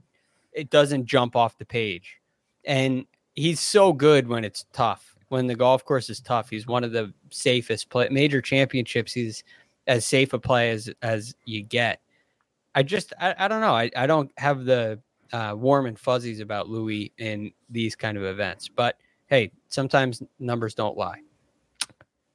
[0.53, 2.17] it doesn't jump off the page.
[2.65, 3.05] And
[3.35, 5.15] he's so good when it's tough.
[5.29, 9.13] When the golf course is tough, he's one of the safest play major championships.
[9.13, 9.43] He's
[9.85, 12.01] as safe a play as as you get.
[12.75, 13.75] I just I, I don't know.
[13.75, 14.99] I, I don't have the
[15.33, 18.67] uh, warm and fuzzies about Louis in these kind of events.
[18.69, 21.21] But hey, sometimes numbers don't lie.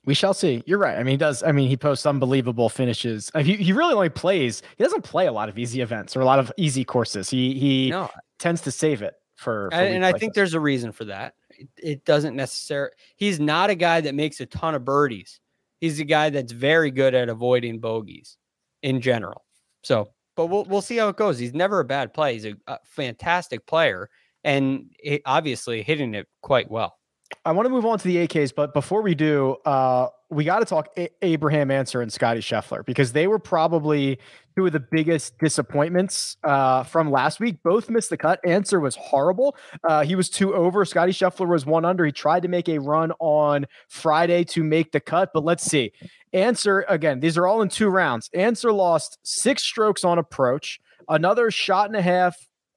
[0.04, 0.62] We shall see.
[0.66, 0.98] You're right.
[0.98, 1.42] I mean, he does.
[1.42, 3.30] I mean, he posts unbelievable finishes.
[3.34, 4.62] Uh, he, he really only plays.
[4.76, 7.30] He doesn't play a lot of easy events or a lot of easy courses.
[7.30, 8.10] He he no.
[8.38, 9.68] tends to save it for.
[9.70, 10.40] for and, and I think this.
[10.40, 11.34] there's a reason for that.
[11.50, 12.90] It, it doesn't necessarily.
[13.16, 15.38] He's not a guy that makes a ton of birdies.
[15.80, 18.38] He's a guy that's very good at avoiding bogeys
[18.82, 19.44] in general.
[19.84, 21.38] So but we'll we'll see how it goes.
[21.38, 22.34] He's never a bad play.
[22.34, 24.08] He's a, a fantastic player,
[24.44, 26.96] and it, obviously hitting it quite well.
[27.44, 30.60] I want to move on to the 8Ks, but before we do, uh, we got
[30.60, 34.18] to talk a- Abraham Ancer and Scottie Scheffler because they were probably
[34.56, 37.62] two of the biggest disappointments uh, from last week.
[37.62, 38.40] Both missed the cut.
[38.46, 39.56] Ancer was horrible.
[39.82, 40.84] Uh, he was two over.
[40.84, 42.04] Scottie Scheffler was one under.
[42.04, 45.92] He tried to make a run on Friday to make the cut, but let's see.
[46.32, 47.20] Ancer, again.
[47.20, 48.30] These are all in two rounds.
[48.32, 52.36] Ancer lost six strokes on approach, another shot and a half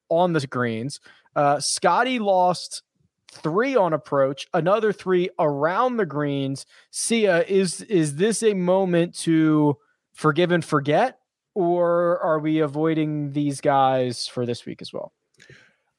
[0.09, 0.99] on the greens.
[1.35, 2.81] Uh, Scottie lost
[3.31, 6.65] three on approach, another three around the greens.
[6.91, 9.77] Sia, is is this a moment to
[10.13, 11.19] forgive and forget,
[11.53, 15.13] or are we avoiding these guys for this week as well?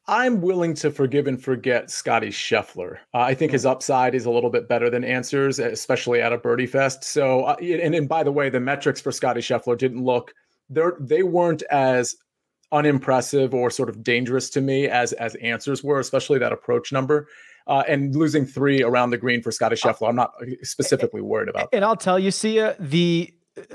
[0.09, 2.99] I'm willing to forgive and forget Scottie Scheffler.
[3.13, 3.71] Uh, I think his hmm.
[3.71, 7.03] upside is a little bit better than Ancer's, especially at a birdie fest.
[7.03, 10.33] So, uh, and, and by the way, the metrics for Scottie Scheffler didn't look
[10.69, 12.17] they they weren't as
[12.73, 17.29] unimpressive or sort of dangerous to me as as Ancer's were, especially that approach number.
[17.69, 21.49] Uh, and losing three around the green for Scottie uh, Scheffler, I'm not specifically worried
[21.49, 21.69] about.
[21.73, 23.35] And I'll tell you, Sia, the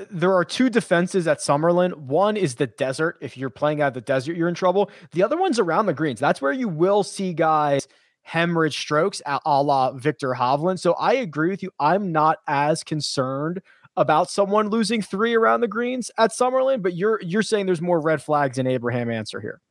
[0.10, 1.96] there are two defenses at Summerlin.
[1.96, 3.18] One is the desert.
[3.20, 4.92] If you're playing out of the desert, you're in trouble.
[5.12, 6.20] The other one's around the greens.
[6.20, 7.88] That's where you will see guys
[8.22, 10.80] hemorrhage strokes a, a la Viktor Hovland.
[10.80, 11.72] So I agree with you.
[11.80, 13.62] I'm not as concerned
[13.98, 18.00] about someone losing three around the greens at Summerlin, but you're you're saying there's more
[18.00, 19.62] red flags in Abraham Ancer here.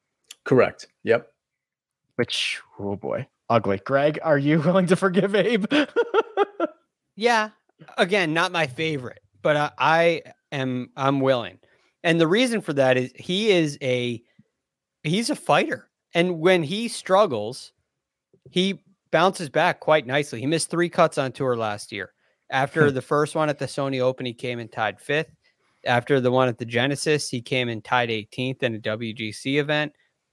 [0.45, 0.87] Correct.
[1.05, 1.29] Yep.
[2.17, 3.81] Which oh boy, ugly.
[3.85, 5.65] Greg, are you willing to forgive Abe?
[7.17, 7.51] yeah.
[7.97, 11.59] Again, not my favorite but I, I am I'm willing.
[12.03, 14.23] And the reason for that is he is a
[15.03, 15.89] he's a fighter.
[16.15, 17.73] And when he struggles,
[18.51, 20.41] he bounces back quite nicely.
[20.41, 22.13] He missed three cuts on tour last year.
[22.51, 22.95] After hmm.
[22.95, 25.31] the first one at the Sony Open, he came and tied fifth.
[25.87, 29.93] After the one at the Genesis, he came and tied 18th in a WGC event.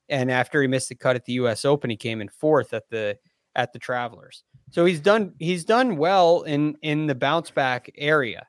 [0.10, 2.90] And after he missed the cut at the US Open, he came in fourth at
[2.90, 3.18] the
[3.56, 4.44] at the Travelers.
[4.72, 8.46] So he's done he's done well in in the bounce back area.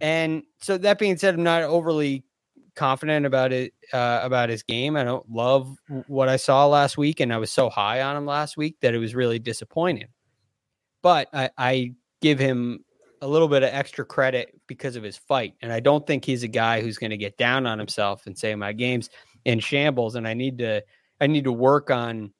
[0.00, 2.24] And so that being said, I'm not overly
[2.74, 4.96] confident about it uh, about his game.
[4.96, 8.26] I don't love what I saw last week, and I was so high on him
[8.26, 10.08] last week that it was really disappointing.
[11.02, 12.84] But I, I give him
[13.20, 16.42] a little bit of extra credit because of his fight, and I don't think he's
[16.42, 19.10] a guy who's going to get down on himself and say my game's
[19.44, 20.82] in shambles, and I need to
[21.20, 22.32] I need to work on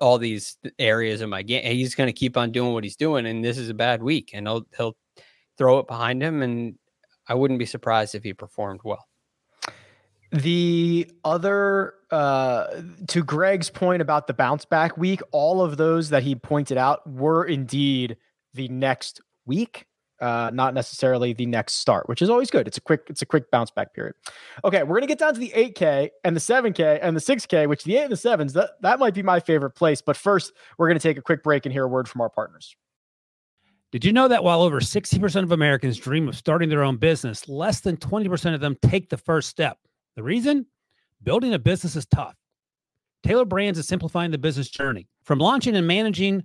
[0.00, 1.64] all these areas of my game.
[1.64, 4.30] He's going to keep on doing what he's doing, and this is a bad week,
[4.34, 4.96] and he'll he'll
[5.56, 6.76] throw it behind him, and
[7.26, 9.06] I wouldn't be surprised if he performed well.
[10.30, 16.22] The other, uh, to Greg's point about the bounce back week, all of those that
[16.22, 18.16] he pointed out were indeed
[18.54, 19.86] the next week,
[20.20, 22.66] uh, not necessarily the next start, which is always good.
[22.66, 24.14] It's a quick, it's a quick bounce back period.
[24.64, 27.84] Okay, we're gonna get down to the 8K and the 7K and the 6K, which
[27.84, 30.02] the eight and the sevens that that might be my favorite place.
[30.02, 32.74] But first, we're gonna take a quick break and hear a word from our partners.
[33.90, 37.48] Did you know that while over 60% of Americans dream of starting their own business,
[37.48, 39.78] less than 20% of them take the first step?
[40.14, 40.66] The reason?
[41.22, 42.34] Building a business is tough.
[43.22, 45.08] Tailor Brands is simplifying the business journey.
[45.24, 46.44] From launching and managing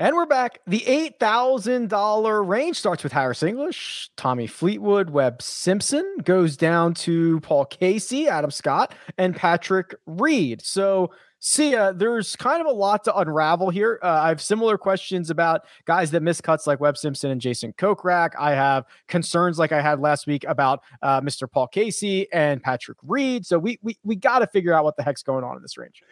[0.00, 0.60] And we're back.
[0.66, 0.80] The
[1.20, 8.26] $8,000 range starts with Harris English, Tommy Fleetwood, Webb Simpson, goes down to Paul Casey,
[8.26, 10.62] Adam Scott, and Patrick Reed.
[10.62, 11.10] So,
[11.40, 13.98] Sia, there's kind of a lot to unravel here.
[14.02, 17.74] Uh, I have similar questions about guys that miss cuts like Webb Simpson and Jason
[17.74, 18.30] Kokrak.
[18.38, 21.50] I have concerns like I had last week about uh, Mr.
[21.50, 23.44] Paul Casey and Patrick Reed.
[23.44, 25.76] So we we we got to figure out what the heck's going on in this
[25.76, 26.02] range.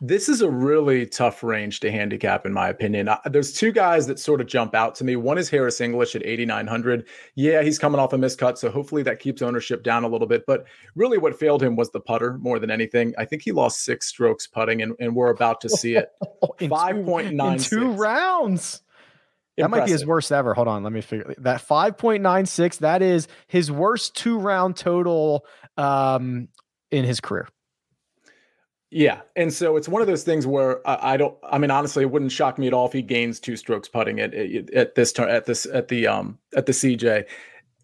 [0.00, 3.08] This is a really tough range to handicap, in my opinion.
[3.08, 5.16] Uh, there's two guys that sort of jump out to me.
[5.16, 7.08] One is Harris English at 8,900.
[7.34, 10.44] Yeah, he's coming off a miscut, so hopefully that keeps ownership down a little bit.
[10.46, 13.14] But really, what failed him was the putter more than anything.
[13.16, 16.10] I think he lost six strokes putting, and, and we're about to see it.
[16.60, 17.68] 5.9.
[17.68, 18.82] two rounds.
[19.56, 20.52] That might be his worst ever.
[20.52, 22.78] Hold on, let me figure that 5.96.
[22.78, 25.46] That is his worst two round total
[25.78, 26.48] um,
[26.90, 27.48] in his career.
[28.90, 31.36] Yeah, and so it's one of those things where I, I, don't.
[31.50, 34.20] I mean, honestly, it wouldn't shock me at all if he gains two strokes putting
[34.20, 37.24] at at this turn at this at the um at the CJ.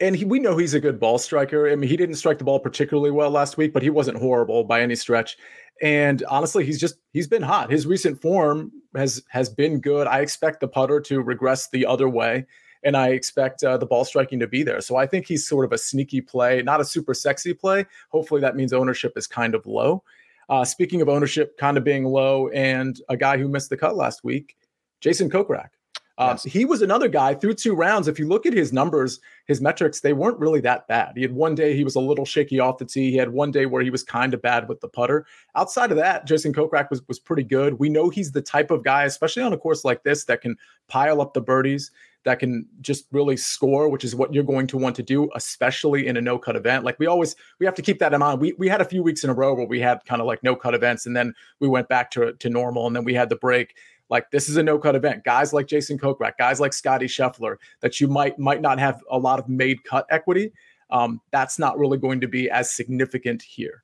[0.01, 1.71] And he, we know he's a good ball striker.
[1.71, 4.65] I mean, he didn't strike the ball particularly well last week, but he wasn't horrible
[4.65, 5.37] by any stretch.
[5.81, 7.71] And honestly, he's just he's been hot.
[7.71, 10.07] His recent form has has been good.
[10.07, 12.47] I expect the putter to regress the other way,
[12.85, 14.81] and I expect uh, the ball striking to be there.
[14.81, 17.87] So I think he's sort of a sneaky play, not a super sexy play.
[18.11, 20.05] Hopefully, that means ownership is kind of low.
[20.49, 23.97] Uh, speaking of ownership kind of being low, and a guy who missed the cut
[23.97, 24.57] last week,
[25.01, 25.71] Jason Kokrak.
[26.19, 26.45] Uh, yes.
[26.45, 28.07] He was another guy through two rounds.
[28.07, 31.13] If you look at his numbers, his metrics, they weren't really that bad.
[31.17, 33.11] He had one day he was a little shaky off the tee.
[33.11, 35.27] He had one day where he was kind of bad with the putter.
[35.57, 37.79] Outside of that, Jason Kokrak was was pretty good.
[37.79, 40.57] We know he's the type of guy, especially on a course like this, that can
[40.87, 41.91] pile up the birdies
[42.25, 46.07] that can just really score, which is what you're going to want to do, especially
[46.07, 46.85] in a no cut event.
[46.85, 48.41] Like we always, we have to keep that in mind.
[48.41, 50.43] We, we had a few weeks in a row where we had kind of like
[50.43, 53.29] no cut events and then we went back to, to normal and then we had
[53.29, 53.75] the break.
[54.09, 55.25] Like this is a no cut event.
[55.25, 59.19] Guys like Jason Kokrak, guys like Scottie Scheffler, that you might might not have a
[59.19, 60.53] lot of made cut equity.
[60.91, 63.83] Um, that's not really going to be as significant here.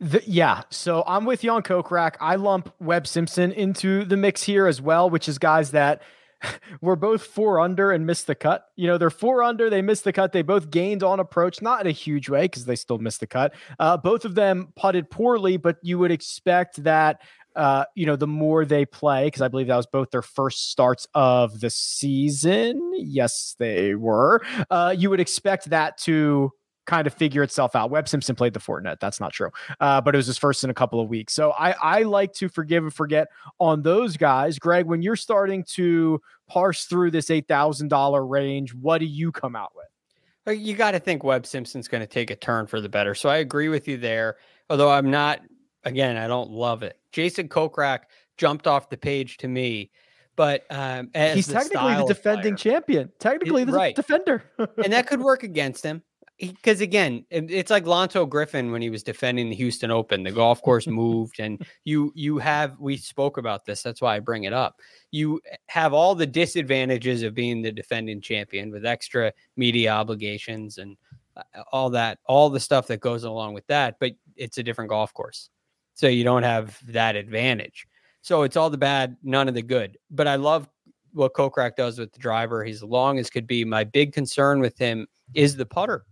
[0.00, 2.16] The, yeah, so I'm with you on Kokrak.
[2.20, 6.02] I lump Webb Simpson into the mix here as well, which is guys that
[6.80, 8.66] were both four under and missed the cut.
[8.76, 10.32] You know, they're four under, they missed the cut.
[10.32, 13.26] They both gained on approach, not in a huge way because they still missed the
[13.26, 13.54] cut.
[13.78, 17.22] Uh, both of them putted poorly, but you would expect that.
[17.56, 20.70] Uh, you know, the more they play, because I believe that was both their first
[20.70, 22.92] starts of the season.
[22.94, 24.42] Yes, they were.
[24.70, 26.52] Uh, you would expect that to
[26.88, 27.90] kind of figure itself out.
[27.90, 28.98] Webb Simpson played the Fortinet.
[28.98, 29.50] That's not true.
[29.78, 31.34] Uh, but it was his first in a couple of weeks.
[31.34, 33.28] So I, I like to forgive and forget
[33.60, 34.58] on those guys.
[34.58, 39.72] Greg, when you're starting to parse through this $8,000 range, what do you come out
[39.76, 40.58] with?
[40.58, 43.14] You got to think Webb Simpson's going to take a turn for the better.
[43.14, 44.38] So I agree with you there.
[44.70, 45.42] Although I'm not,
[45.84, 46.98] again, I don't love it.
[47.12, 48.00] Jason Kokrak
[48.38, 49.90] jumped off the page to me
[50.36, 53.96] but um, he's technically the defending player, champion, technically the right.
[53.96, 54.44] defender,
[54.84, 56.00] and that could work against him
[56.38, 60.22] because again, it's like Lanto Griffin when he was defending the Houston Open.
[60.22, 63.82] The golf course moved, and you you have we spoke about this.
[63.82, 64.80] That's why I bring it up.
[65.10, 70.96] You have all the disadvantages of being the defending champion with extra media obligations and
[71.36, 73.96] uh, all that, all the stuff that goes along with that.
[73.98, 75.50] But it's a different golf course,
[75.94, 77.88] so you don't have that advantage.
[78.22, 79.98] So it's all the bad, none of the good.
[80.10, 80.68] But I love
[81.14, 82.62] what Kokrak does with the driver.
[82.62, 83.64] He's long as could be.
[83.64, 86.04] My big concern with him is the putter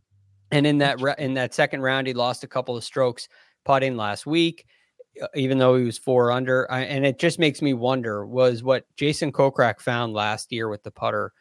[0.51, 3.29] and in that in that second round, he lost a couple of strokes
[3.65, 4.67] putting last week,
[5.35, 6.71] even though he was four under.
[6.71, 10.91] and it just makes me wonder: was what Jason Kokrak found last year with the
[10.91, 11.33] putter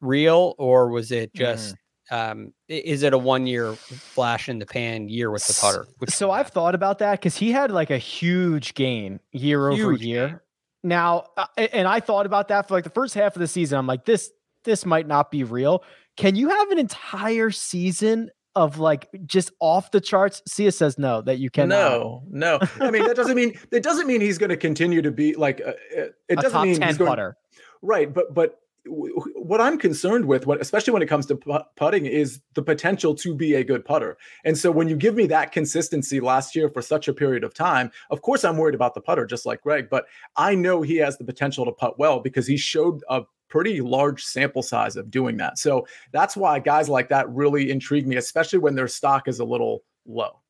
[0.00, 1.74] real, or was it just?
[1.74, 1.76] Mm.
[2.12, 5.86] Um, is it a one year flash in the pan year with the putter?
[6.08, 9.92] So I've thought about that because he had like a huge gain year huge over
[9.92, 10.28] year.
[10.28, 10.40] Gain.
[10.82, 13.78] Now, uh, and I thought about that for like the first half of the season.
[13.78, 14.30] I'm like, this
[14.64, 15.84] this might not be real.
[16.16, 20.42] Can you have an entire season of like just off the charts?
[20.46, 21.68] Sia says no, that you can.
[21.68, 22.58] No, no.
[22.80, 25.60] I mean, that doesn't mean it doesn't mean he's going to continue to be like.
[25.64, 27.36] Uh, uh it doesn't mean he's going, putter.
[27.82, 32.40] Right, but but what I'm concerned with, what especially when it comes to putting, is
[32.54, 34.16] the potential to be a good putter.
[34.44, 37.54] And so when you give me that consistency last year for such a period of
[37.54, 39.88] time, of course I'm worried about the putter, just like Greg.
[39.90, 43.80] But I know he has the potential to putt well because he showed a pretty
[43.80, 45.58] large sample size of doing that.
[45.58, 49.44] So that's why guys like that really intrigue me, especially when their stock is a
[49.44, 50.40] little low.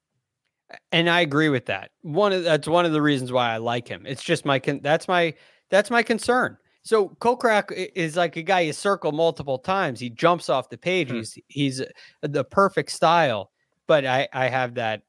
[0.92, 1.90] And I agree with that.
[2.02, 4.06] One of that's one of the reasons why I like him.
[4.06, 5.34] It's just my con- that's my
[5.68, 6.56] that's my concern.
[6.82, 9.98] So Kokrak is like a guy you circle multiple times.
[9.98, 11.08] He jumps off the page.
[11.08, 11.16] Mm-hmm.
[11.16, 11.82] He's he's
[12.22, 13.50] the perfect style.
[13.88, 15.02] But I I have that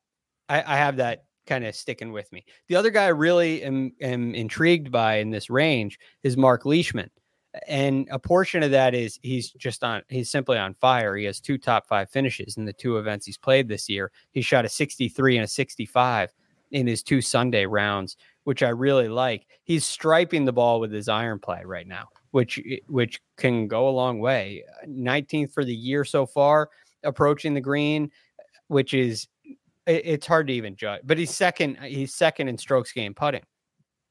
[0.49, 2.45] I, I have that kind of sticking with me.
[2.67, 7.09] The other guy I really am, am intrigued by in this range is Mark Leishman
[7.67, 11.15] and a portion of that is he's just on he's simply on fire.
[11.15, 14.11] He has two top five finishes in the two events he's played this year.
[14.31, 16.33] He shot a 63 and a 65
[16.71, 18.15] in his two sunday rounds
[18.45, 19.45] which i really like.
[19.63, 23.89] He's striping the ball with his iron play right now which eh, which can go
[23.89, 24.63] a long way.
[24.87, 26.69] 19th for the year so far
[27.03, 28.09] approaching the green
[28.67, 29.27] which is
[29.87, 33.43] it's hard to even judge but he's second eh, he's second in strokes game putting.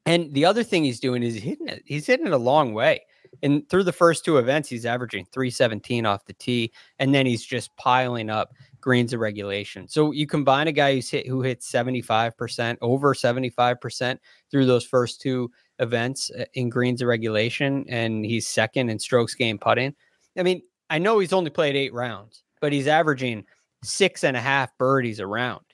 [0.04, 3.00] And the other thing he's doing is hitting it he's hitting it a long way
[3.42, 7.44] and through the first two events, he's averaging 317 off the tee, and then he's
[7.44, 9.86] just piling up greens of regulation.
[9.88, 14.18] So you combine a guy who's hit who hits 75%, over 75%
[14.50, 19.34] through those first two events uh, in greens of regulation, and he's second in strokes
[19.34, 19.94] gained putting.
[20.36, 23.44] I mean, I know he's only played eight rounds, but he's averaging
[23.82, 25.64] six and a half birdies a round.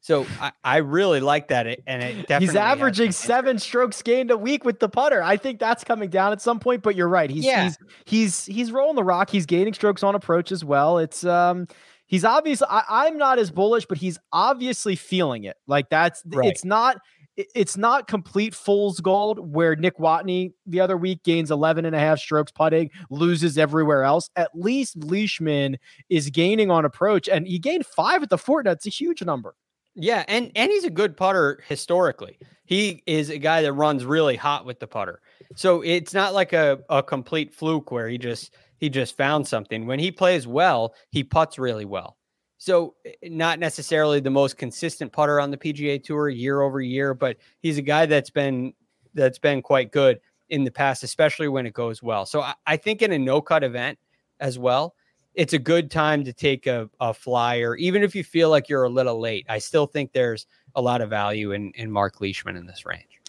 [0.00, 1.66] So I, I really like that.
[1.86, 5.22] And it definitely he's averaging seven strokes gained a week with the putter.
[5.22, 7.28] I think that's coming down at some point, but you're right.
[7.28, 7.64] He's yeah.
[7.64, 9.30] he's he's he's rolling the rock.
[9.30, 10.98] He's gaining strokes on approach as well.
[10.98, 11.66] It's um
[12.06, 15.56] he's obviously I, am not as bullish, but he's obviously feeling it.
[15.66, 16.48] Like that's right.
[16.48, 16.96] it's not
[17.36, 21.98] it's not complete fool's gold where Nick Watney the other week gains 11 and a
[21.98, 24.30] half strokes putting, loses everywhere else.
[24.34, 25.78] At least Leishman
[26.08, 28.72] is gaining on approach, and he gained five at the Fortinet.
[28.72, 29.54] It's a huge number.
[30.00, 32.38] Yeah, and and he's a good putter historically.
[32.64, 35.20] He is a guy that runs really hot with the putter.
[35.56, 39.86] So it's not like a, a complete fluke where he just he just found something.
[39.86, 42.16] When he plays well, he puts really well.
[42.58, 47.12] So eh, not necessarily the most consistent putter on the PGA Tour year over year,
[47.14, 48.72] but he's a guy that's been
[49.14, 52.24] that's been quite good in the past, especially when it goes well.
[52.24, 53.98] So I, I think in a no cut event
[54.38, 54.94] as well,
[55.34, 58.84] it's a good time to take a, a flyer, even if you feel like you're
[58.84, 59.46] a little late.
[59.48, 63.20] I still think there's a lot of value in in Mark Leishman in this range.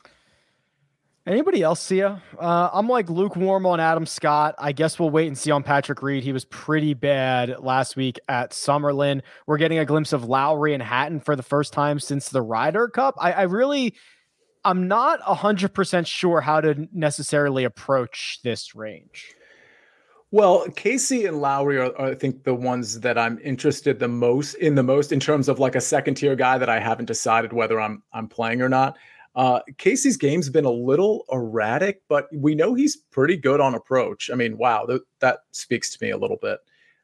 [1.28, 2.18] Anybody else see you?
[2.40, 4.56] Uh, I'm like lukewarm on Adam Scott.
[4.58, 6.24] I guess we'll wait and see on Patrick Reed.
[6.24, 9.22] He was pretty bad last week at Summerlin.
[9.46, 12.88] We're getting a glimpse of Lowry and Hatton for the first time since the Ryder
[12.88, 13.16] Cup.
[13.20, 13.94] I, I really,
[14.66, 19.36] I'm not 100% sure how to necessarily approach this range.
[20.34, 24.54] Well, Casey and Lowry are, are, I think, the ones that I'm interested the most
[24.56, 27.52] in the most in terms of like a second tier guy that I haven't decided
[27.52, 28.98] whether I'm I'm playing or not.
[29.36, 34.30] Uh, Casey's game's been a little erratic, but we know he's pretty good on approach.
[34.32, 36.60] I mean, wow, th- that speaks to me a little bit.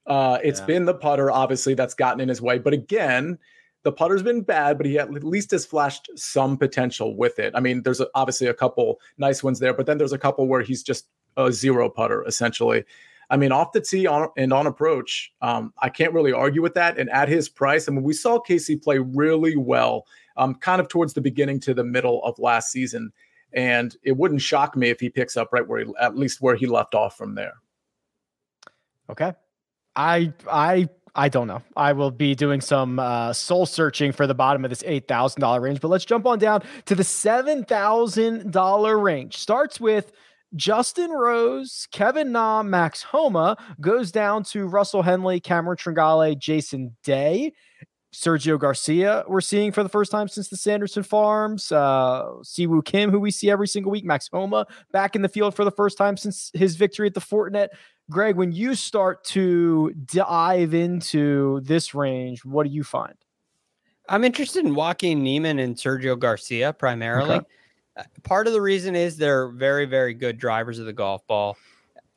[0.05, 0.65] Uh, it's yeah.
[0.65, 2.59] been the putter, obviously, that's gotten in his way.
[2.59, 3.37] But again,
[3.83, 7.53] the putter's been bad, but he at least has flashed some potential with it.
[7.55, 10.47] I mean, there's a, obviously a couple nice ones there, but then there's a couple
[10.47, 11.07] where he's just
[11.37, 12.83] a zero putter, essentially.
[13.29, 16.75] I mean, off the tee on, and on approach, um, I can't really argue with
[16.75, 16.97] that.
[16.97, 20.05] And at his price, I mean, we saw Casey play really well
[20.37, 23.11] um, kind of towards the beginning to the middle of last season.
[23.53, 26.55] And it wouldn't shock me if he picks up right where he, at least where
[26.55, 27.55] he left off from there.
[29.09, 29.33] Okay.
[29.95, 31.63] I, I, I don't know.
[31.75, 35.81] I will be doing some uh, soul searching for the bottom of this $8,000 range,
[35.81, 39.37] but let's jump on down to the $7,000 range.
[39.37, 40.11] Starts with
[40.55, 47.53] Justin Rose, Kevin Na, Max Homa goes down to Russell Henley, Cameron Tringale, Jason Day.
[48.13, 51.71] Sergio Garcia, we're seeing for the first time since the Sanderson Farms.
[51.71, 54.05] Uh, Siwoo Kim, who we see every single week.
[54.05, 57.21] Max Homa back in the field for the first time since his victory at the
[57.21, 57.67] Fortinet.
[58.09, 63.13] Greg, when you start to dive into this range, what do you find?
[64.09, 67.35] I'm interested in Joaquin Niemann and Sergio Garcia primarily.
[67.35, 67.45] Okay.
[68.23, 71.57] Part of the reason is they're very, very good drivers of the golf ball.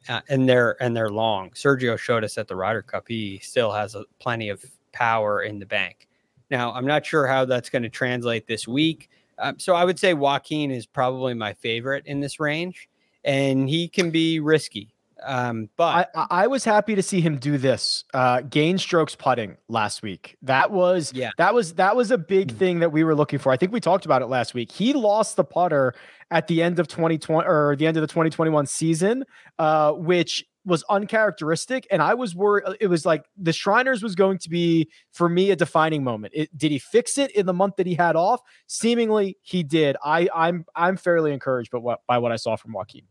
[0.09, 1.51] Uh, and they're and they're long.
[1.51, 3.05] Sergio showed us at the Ryder Cup.
[3.07, 6.09] He still has a, plenty of power in the bank.
[6.51, 9.11] Now, I'm not sure how that's going to translate this week.
[9.39, 12.89] Um, so I would say Joaquin is probably my favorite in this range,
[13.24, 14.95] and he can be risky.
[15.23, 18.05] Um, but I, I, was happy to see him do this.
[18.14, 20.37] Uh, gain strokes putting last week.
[20.43, 21.31] That was yeah.
[21.37, 22.57] That was that was a big mm.
[22.57, 23.53] thing that we were looking for.
[23.53, 24.73] I think we talked about it last week.
[24.73, 25.95] He lost the putter
[26.31, 29.25] at the end of 2020 or the end of the 2021 season,
[29.59, 34.14] uh, which was uncharacteristic and i was worried uh, it was like the shriners was
[34.14, 37.53] going to be for me a defining moment it, did he fix it in the
[37.53, 42.01] month that he had off seemingly he did i i'm i'm fairly encouraged but what
[42.07, 43.03] by what i saw from joaquin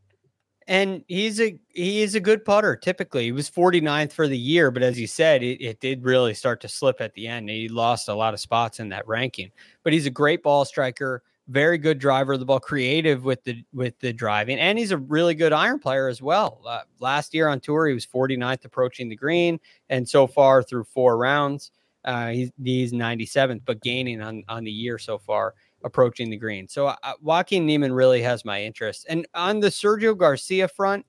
[0.69, 3.25] and he's a he is a good putter typically.
[3.25, 6.61] He was 49th for the year but as you said it, it did really start
[6.61, 9.51] to slip at the end he lost a lot of spots in that ranking.
[9.83, 13.63] But he's a great ball striker very good driver of the ball, creative with the
[13.73, 16.61] with the driving, and he's a really good iron player as well.
[16.65, 19.59] Uh, last year on tour, he was 49th approaching the green,
[19.89, 21.71] and so far through four rounds,
[22.05, 26.67] uh, he's, he's 97th, but gaining on on the year so far approaching the green.
[26.67, 31.05] So uh, Joaquin Niemann really has my interest, and on the Sergio Garcia front,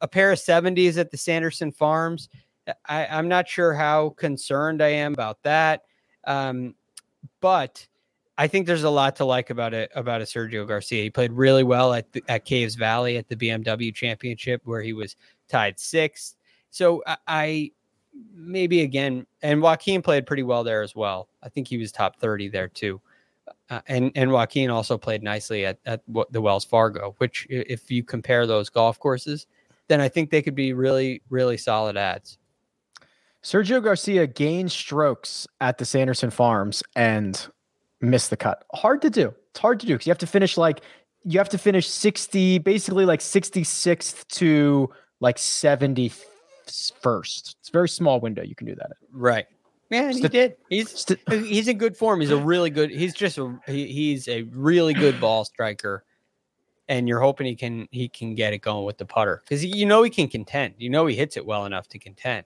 [0.00, 2.28] a pair of 70s at the Sanderson Farms.
[2.88, 5.84] I, I'm not sure how concerned I am about that,
[6.24, 6.74] um,
[7.40, 7.86] but
[8.38, 11.04] I think there's a lot to like about it about a Sergio Garcia.
[11.04, 14.92] He played really well at the, at Caves Valley at the BMW Championship where he
[14.92, 15.16] was
[15.48, 16.36] tied sixth.
[16.70, 17.70] So I, I
[18.34, 21.28] maybe again, and Joaquin played pretty well there as well.
[21.42, 23.00] I think he was top thirty there too.
[23.68, 28.02] Uh, and and Joaquin also played nicely at at the Wells Fargo, which if you
[28.02, 29.46] compare those golf courses,
[29.88, 32.38] then I think they could be really really solid ads.
[33.42, 37.46] Sergio Garcia gained strokes at the Sanderson Farms and
[38.00, 38.64] miss the cut.
[38.74, 39.32] Hard to do.
[39.50, 40.80] It's hard to do because you have to finish like
[41.24, 44.88] you have to finish 60, basically like 66th to
[45.18, 46.20] like 71st.
[46.68, 49.20] It's a very small window you can do that in.
[49.20, 49.46] Right.
[49.90, 50.56] Man, he did.
[50.68, 52.20] He's he's in good form.
[52.20, 52.90] He's a really good.
[52.90, 56.04] He's just a he, he's a really good ball striker,
[56.88, 59.86] and you're hoping he can he can get it going with the putter because you
[59.86, 60.74] know he can contend.
[60.78, 62.44] You know he hits it well enough to contend.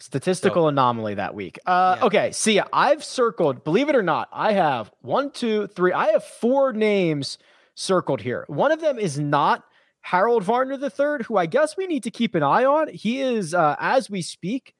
[0.00, 1.58] Statistical anomaly that week.
[1.66, 2.04] Uh, Yeah.
[2.06, 3.62] Okay, see, I've circled.
[3.62, 5.92] Believe it or not, I have one, two, three.
[5.92, 7.38] I have four names
[7.76, 8.44] circled here.
[8.48, 9.62] One of them is not
[10.00, 12.88] Harold Varner III, who I guess we need to keep an eye on.
[12.88, 14.73] He is, uh, as we speak,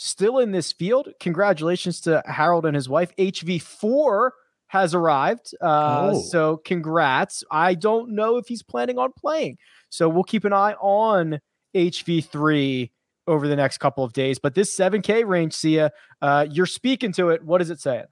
[0.00, 1.08] still in this field.
[1.20, 3.14] Congratulations to Harold and his wife.
[3.16, 4.30] HV4
[4.68, 5.54] has arrived.
[5.60, 6.20] Uh, Oh.
[6.22, 7.42] So congrats.
[7.50, 9.58] I don't know if he's planning on playing.
[9.90, 11.40] So we'll keep an eye on
[11.74, 12.90] HV3
[13.26, 14.38] over the next couple of days.
[14.38, 15.90] But this 7K range, Sia,
[16.22, 17.42] uh, you're speaking to it.
[17.44, 18.04] What is it saying?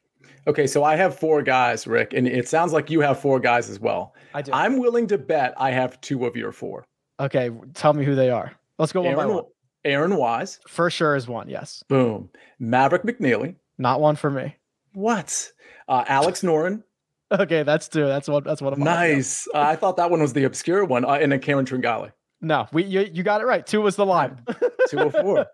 [0.49, 3.69] Okay, so I have four guys, Rick, and it sounds like you have four guys
[3.71, 4.15] as well.
[4.35, 4.53] I do.
[4.53, 6.85] I'm willing to bet I have two of your four.
[7.21, 8.53] okay, tell me who they are.
[8.79, 9.45] Let's go one by one.
[9.87, 11.49] Aaron Wise, For sure is one.
[11.49, 11.83] Yes.
[11.89, 12.29] boom.
[12.59, 14.57] Maverick McNealy, Not one for me.
[14.93, 15.51] what?
[15.89, 16.83] Uh, Alex Noren,
[17.33, 18.07] Okay, that's two.
[18.07, 18.43] That's one.
[18.45, 18.85] That's one of mine.
[18.87, 19.49] nice.
[19.55, 22.67] Uh, I thought that one was the obscure one, uh, and then Cameron Tringale, No,
[22.73, 23.67] we you, you got it right.
[23.67, 24.43] Two was the line.
[24.91, 25.47] two of four.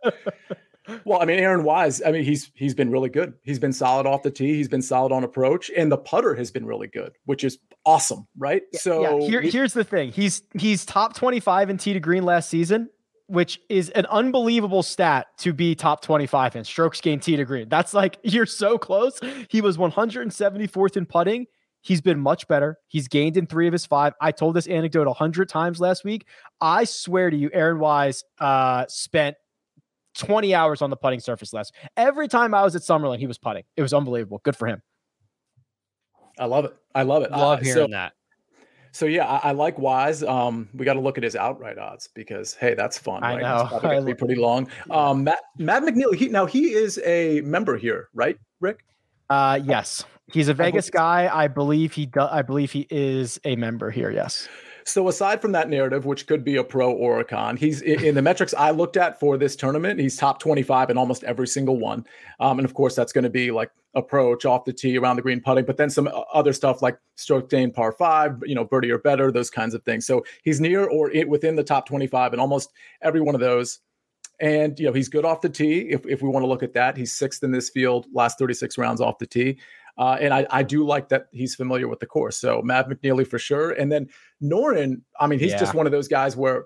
[1.05, 3.35] well, I mean, Aaron Wise, I mean, he's he's been really good.
[3.43, 4.55] He's been solid off the tee.
[4.55, 8.27] He's been solid on approach, and the putter has been really good, which is awesome,
[8.37, 8.63] right?
[8.75, 10.13] so yeah, here, here's the thing.
[10.13, 12.91] He's he's top 25 in tee to green last season,
[13.33, 17.67] which is an unbelievable stat to be top 25 in strokes gained tee to green.
[17.67, 19.19] That's like you're so close.
[19.49, 21.47] He was 174th in putting.
[21.81, 22.77] He's been much better.
[22.89, 24.13] He's gained in three of his five.
[24.21, 26.27] I told this anecdote a hundred times last week.
[26.61, 29.37] I swear to you, Aaron Wise uh, spent
[30.19, 31.75] 20 hours on the putting surface last.
[31.97, 33.65] Every time I was at Summerlin, he was putting.
[33.77, 34.43] It was unbelievable.
[34.45, 34.83] Good for him.
[36.39, 36.77] I love it.
[36.95, 37.31] I love it.
[37.31, 38.13] Love Uh, hearing so, that.
[38.93, 40.23] So yeah, I, I like Wise.
[40.23, 43.25] Um, we got to look at his outright odds because hey, that's fun.
[43.25, 43.43] I right?
[43.43, 43.61] know.
[43.63, 44.69] It's probably gonna be pretty long.
[44.91, 46.15] Um, Matt Matt McNealy.
[46.17, 48.85] He now he is a member here, right, Rick?
[49.31, 51.31] Uh, yes, he's a Vegas believe- guy.
[51.33, 52.29] I believe he does.
[52.31, 54.11] I believe he is a member here.
[54.11, 54.47] Yes.
[54.85, 58.17] So aside from that narrative, which could be a pro or a con, he's in
[58.17, 60.01] the metrics I looked at for this tournament.
[60.01, 62.05] He's top twenty-five in almost every single one,
[62.41, 65.23] um, and of course that's going to be like approach off the tee, around the
[65.23, 68.91] green putting, but then some other stuff like stroke gain, par five, you know, birdie
[68.91, 70.07] or better, those kinds of things.
[70.07, 72.73] So he's near or it within the top twenty-five in almost
[73.03, 73.81] every one of those.
[74.41, 75.91] And you know he's good off the tee.
[75.91, 78.77] If, if we want to look at that, he's sixth in this field, last 36
[78.79, 79.59] rounds off the tee.
[79.99, 82.39] Uh, and I, I do like that he's familiar with the course.
[82.39, 83.73] So Matt McNealy for sure.
[83.73, 84.09] And then
[84.43, 86.65] Noren, I mean, he's just one of those guys where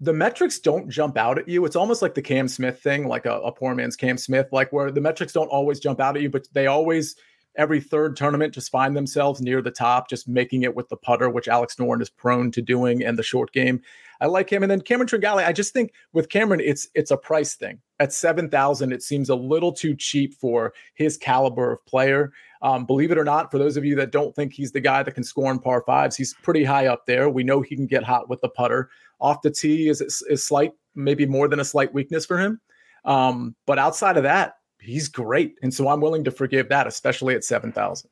[0.00, 1.64] the metrics don't jump out at you.
[1.64, 4.72] It's almost like the Cam Smith thing, like a, a poor man's Cam Smith, like
[4.72, 7.16] where the metrics don't always jump out at you, but they always
[7.56, 11.30] every third tournament just find themselves near the top, just making it with the putter,
[11.30, 13.80] which Alex Noren is prone to doing, and the short game.
[14.20, 14.62] I like him.
[14.62, 17.80] And then Cameron Tringale, I just think with Cameron, it's it's a price thing.
[17.98, 22.32] At seven thousand, it seems a little too cheap for his caliber of player.
[22.62, 25.02] Um, believe it or not, for those of you that don't think he's the guy
[25.02, 27.28] that can score in par fives, he's pretty high up there.
[27.28, 28.90] We know he can get hot with the putter.
[29.20, 32.60] Off the tee is is slight, maybe more than a slight weakness for him.
[33.04, 37.34] Um, but outside of that, he's great, and so I'm willing to forgive that, especially
[37.34, 38.10] at seven thousand.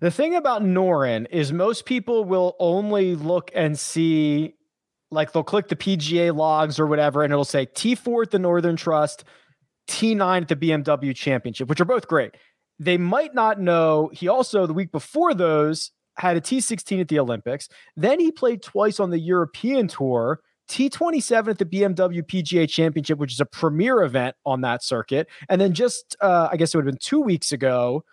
[0.00, 4.54] The thing about Noren is most people will only look and see,
[5.10, 8.76] like they'll click the PGA logs or whatever, and it'll say T4 at the Northern
[8.76, 9.24] Trust,
[9.88, 12.36] T9 at the BMW Championship, which are both great.
[12.78, 17.18] They might not know he also, the week before those, had a T16 at the
[17.18, 17.68] Olympics.
[17.96, 20.40] Then he played twice on the European Tour.
[20.68, 25.28] T27 at the BMW PGA Championship, which is a premier event on that circuit.
[25.48, 28.04] And then just, uh, I guess it would have been two weeks ago,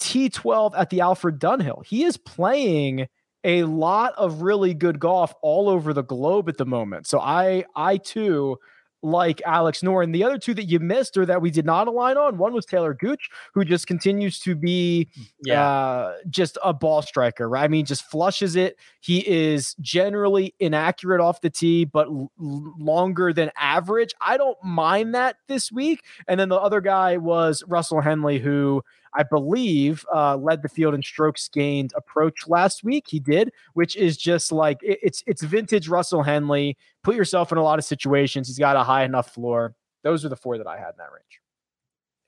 [0.00, 1.84] T12 at the Alfred Dunhill.
[1.84, 3.08] He is playing
[3.44, 7.06] a lot of really good golf all over the globe at the moment.
[7.06, 8.58] So I I too
[9.02, 10.12] like Alex Noren.
[10.12, 12.66] The other two that you missed or that we did not align on, one was
[12.66, 15.08] Talor Gooch, who just continues to be
[15.42, 15.62] Yeah.
[15.64, 17.62] uh, just a ball striker, right?
[17.64, 18.76] I mean, just flushes it.
[19.00, 24.14] He is generally inaccurate off the tee, but l- longer than average.
[24.20, 26.02] I don't mind that this week.
[26.26, 28.82] And then the other guy was Russell Henley, who
[29.18, 33.04] I believe uh, led the field in strokes gained approach last week.
[33.08, 36.78] He did, which is just like it- it's it's vintage Russell Henley.
[37.02, 38.46] Put yourself in a lot of situations.
[38.48, 39.74] He's got a high enough floor.
[40.04, 41.40] Those are the four that I had in that range.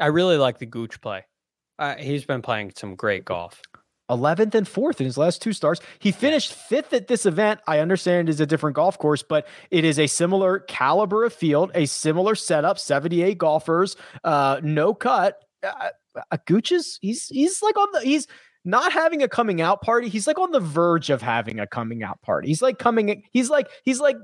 [0.01, 1.25] I really like the Gooch play.
[1.79, 3.63] Uh, he's been playing some great golf.
[4.11, 5.81] 11th and 4th in his last two starts.
[6.01, 7.61] He finished fifth at this event.
[7.69, 11.33] I understand it is a different golf course, but it is a similar caliber of
[11.33, 15.39] field, a similar setup, 78 golfers, uh, no cut.
[15.63, 15.91] Uh,
[16.71, 18.27] is he's he's like on the he's
[18.65, 20.09] not having a coming out party.
[20.09, 22.49] He's like on the verge of having a coming out party.
[22.49, 23.23] He's like coming.
[23.33, 24.17] He's like he's like.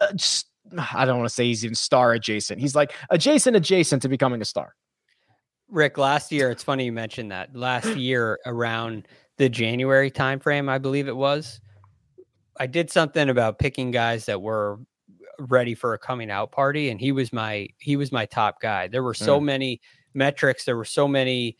[0.00, 2.60] Uh, just, I don't want to say he's even star adjacent.
[2.60, 4.74] He's like adjacent, adjacent to becoming a star.
[5.68, 7.54] Rick, last year, it's funny you mentioned that.
[7.54, 9.06] Last year, around
[9.38, 11.60] the January timeframe, I believe it was,
[12.58, 14.78] I did something about picking guys that were
[15.38, 18.88] ready for a coming out party, and he was my he was my top guy.
[18.88, 19.44] There were so mm.
[19.44, 19.80] many
[20.14, 21.56] metrics, there were so many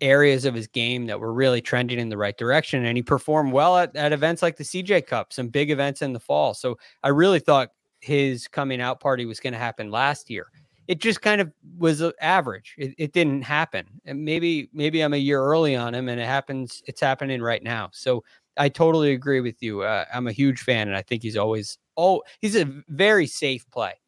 [0.00, 3.52] areas of his game that were really trending in the right direction, and he performed
[3.52, 6.54] well at, at events like the CJ Cup, some big events in the fall.
[6.54, 7.70] So I really thought
[8.00, 10.46] his coming out party was going to happen last year
[10.90, 12.74] it just kind of was average.
[12.76, 13.86] It, it, didn't happen.
[14.04, 16.82] And maybe maybe I'm a year early on him, and it happens.
[16.84, 17.90] It's happening right now.
[17.92, 18.24] So
[18.56, 19.82] I totally agree with you.
[19.82, 23.70] Uh, I'm a huge fan, and I think he's always oh he's a very safe
[23.70, 24.00] play,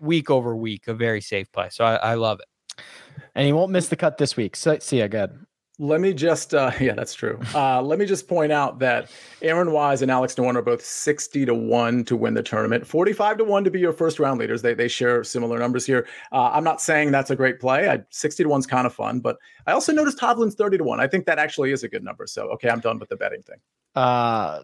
[0.00, 1.68] week over week, a very safe play.
[1.70, 2.46] So I, I love it.
[3.34, 4.56] And he won't miss the cut this week.
[4.56, 5.46] So see ya, good.
[5.80, 7.38] Let me just, uh, yeah, that's true.
[7.54, 9.12] Uh, let me just point out that
[9.42, 13.38] Aaron Wise and Alex Noren are both 60 to 1 to win the tournament, 45
[13.38, 14.60] to 1 to be your first round leaders.
[14.60, 16.08] They, they share similar numbers here.
[16.32, 17.88] Uh, I'm not saying that's a great play.
[17.88, 20.84] I, 60 to 1 is kind of fun, but I also noticed Hovland's 30 to
[20.84, 20.98] 1.
[20.98, 22.26] I think that actually is a good number.
[22.26, 23.58] So, okay, I'm done with the betting thing.
[23.98, 24.62] Uh,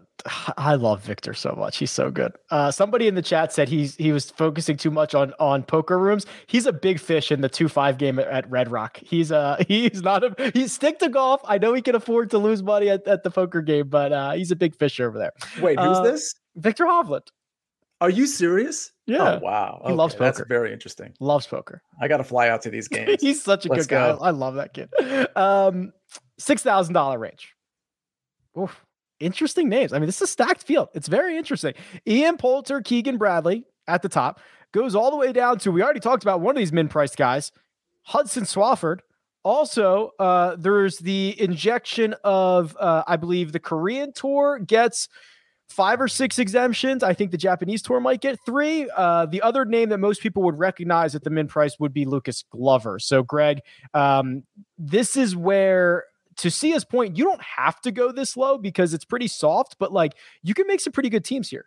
[0.57, 1.77] I love Viktor so much.
[1.77, 2.31] He's so good.
[2.51, 5.99] Uh, somebody in the chat said he's he was focusing too much on on poker
[5.99, 6.25] rooms.
[6.47, 8.97] He's a big fish in the two five game at, at Red Rock.
[9.03, 11.41] He's uh he's not a he's stick to golf.
[11.43, 14.31] I know he can afford to lose money at, at the poker game, but uh,
[14.31, 15.33] he's a big fish over there.
[15.61, 16.33] Wait, who's uh, this?
[16.55, 17.27] Viktor Hovland.
[17.99, 18.93] Are you serious?
[19.05, 19.35] Yeah.
[19.35, 19.81] Oh, wow.
[19.81, 20.23] He okay, loves poker.
[20.23, 21.13] That's very interesting.
[21.19, 21.81] Loves poker.
[21.99, 23.21] I got to fly out to these games.
[23.21, 24.13] he's such a Let's good guy.
[24.13, 24.19] Go.
[24.21, 24.89] I love that kid.
[25.35, 25.91] Um,
[26.37, 27.53] six thousand dollar range.
[28.57, 28.85] Oof
[29.19, 29.93] interesting names.
[29.93, 30.89] I mean, this is a stacked field.
[30.93, 31.73] It's very interesting.
[32.07, 34.39] Ian Poulter, Keegan Bradley at the top
[34.71, 37.17] goes all the way down to we already talked about one of these min priced
[37.17, 37.51] guys,
[38.03, 38.99] Hudson Swafford.
[39.43, 45.07] Also, uh, there's the injection of, uh, I believe, the Korean tour gets
[45.69, 47.03] five or six exemptions.
[47.03, 48.89] I think the Japanese tour might get three.
[48.95, 52.05] Uh, the other name that most people would recognize at the min price would be
[52.05, 52.97] Lucas Glover.
[52.99, 53.59] So, Greg,
[53.93, 54.43] um,
[54.77, 56.05] this is where
[56.37, 59.77] to see his point, you don't have to go this low because it's pretty soft,
[59.79, 61.65] but like you can make some pretty good teams here.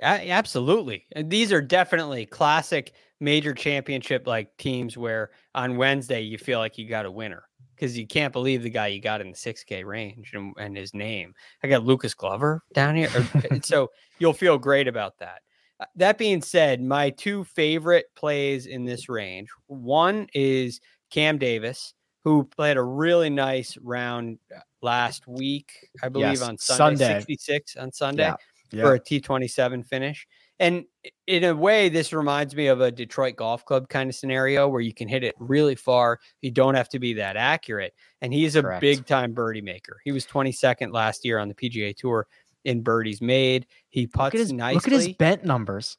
[0.00, 1.06] absolutely.
[1.12, 6.78] And these are definitely classic major championship like teams where on Wednesday you feel like
[6.78, 7.44] you got a winner
[7.74, 10.94] because you can't believe the guy you got in the 6K range and, and his
[10.94, 11.34] name.
[11.62, 13.10] I got Lucas Glover down here.
[13.62, 15.42] so you'll feel great about that.
[15.80, 20.80] Uh, that being said, my two favorite plays in this range one is
[21.10, 21.94] Cam Davis
[22.28, 25.72] who played a really nice round uh, last week,
[26.02, 28.36] I believe yes, on Sunday, Sunday, 66 on Sunday yeah,
[28.70, 28.82] yeah.
[28.82, 30.26] for a T27 finish.
[30.60, 30.84] And
[31.26, 34.82] in a way, this reminds me of a Detroit Golf Club kind of scenario where
[34.82, 36.18] you can hit it really far.
[36.42, 37.94] You don't have to be that accurate.
[38.20, 38.82] And he's a Correct.
[38.82, 39.98] big time birdie maker.
[40.04, 42.26] He was 22nd last year on the PGA Tour
[42.66, 43.66] in birdies made.
[43.88, 44.74] He look his, nicely.
[44.74, 45.96] Look at his bent numbers.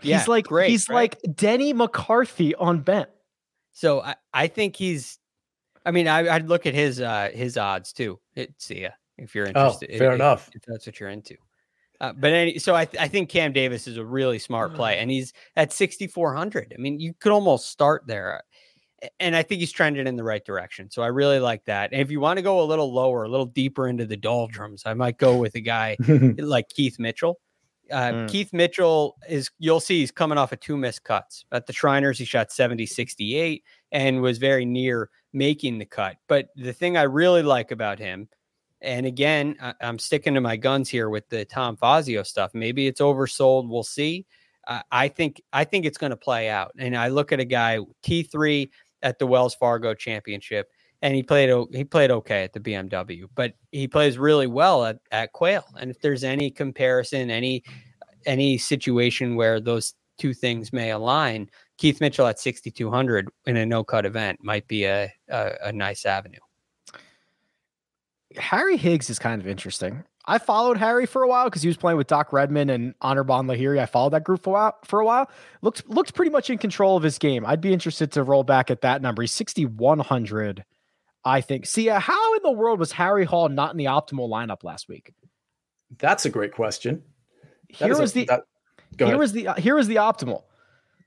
[0.00, 1.16] Yeah, he's like great, he's right?
[1.22, 3.08] like Denny McCarthy on bent.
[3.72, 5.18] So I, I think he's
[5.84, 8.18] I mean, I, would look at his uh his odds too.
[8.34, 9.90] It, see ya if you're oh, interested.
[9.94, 10.50] Oh, fair if, enough.
[10.54, 11.36] If, that's what you're into.
[12.00, 14.98] Uh, but any, so I, th- I think Cam Davis is a really smart play,
[14.98, 16.74] and he's at 6,400.
[16.76, 18.42] I mean, you could almost start there,
[19.20, 20.90] and I think he's trending in the right direction.
[20.90, 21.92] So I really like that.
[21.92, 24.82] And if you want to go a little lower, a little deeper into the doldrums,
[24.84, 25.96] I might go with a guy
[26.38, 27.38] like Keith Mitchell.
[27.88, 28.28] Uh, mm.
[28.28, 31.44] Keith Mitchell is, you'll see, he's coming off of two missed cuts.
[31.52, 33.62] At the Shriners, he shot 70 68
[33.92, 36.16] and was very near making the cut.
[36.28, 38.28] But the thing I really like about him,
[38.80, 42.50] and again, I, am sticking to my guns here with the Tom Fazio stuff.
[42.54, 43.68] Maybe it's oversold.
[43.68, 44.26] We'll see.
[44.66, 46.72] Uh, I think I think it's going to play out.
[46.78, 48.70] And I look at a guy T3
[49.02, 50.70] at the Wells Fargo Championship,
[51.00, 54.98] and he played he played okay at the BMW, but he plays really well at,
[55.10, 55.64] at Quail.
[55.78, 57.62] And if there's any comparison, any
[58.26, 61.48] any situation where those two things may align,
[61.78, 66.06] Keith Mitchell at 6,200 in a no cut event might be a, a, a nice
[66.06, 66.38] avenue.
[68.36, 70.04] Harry Higgs is kind of interesting.
[70.26, 73.46] I followed Harry for a while because he was playing with Doc Redman and Anirban
[73.46, 73.80] Lahiri.
[73.80, 74.78] I followed that group for a while.
[74.84, 75.30] For a while,
[75.62, 77.44] looked looked pretty much in control of his game.
[77.44, 79.22] I'd be interested to roll back at that number.
[79.22, 80.64] He's sixty one hundred,
[81.24, 81.66] I think.
[81.66, 84.88] See, uh, how in the world was Harry Hall not in the optimal lineup last
[84.88, 85.12] week?
[85.98, 87.02] That's a great question.
[87.80, 88.42] That here was a, the that,
[89.08, 90.44] here was the uh, here was the optimal.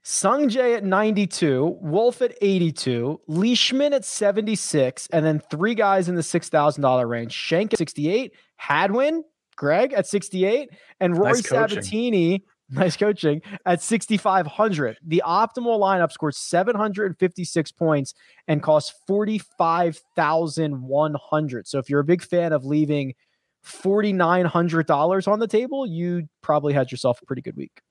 [0.08, 6.14] Sung Jae at 92, Wolff at 82, Leishman at 76, and then three guys in
[6.14, 7.34] the $6,000 range.
[7.34, 9.24] Schenk at 68, Hadwin,
[9.56, 14.98] Greg at 68, and Rory nice Sabbatini nice coaching at 6,500.
[15.08, 18.14] The optimal lineup scores 756 points
[18.48, 21.68] and costs 45,100.
[21.68, 23.16] So if you're a big fan of leaving
[23.66, 27.82] $4,900 on the table, you probably had yourself a pretty good week.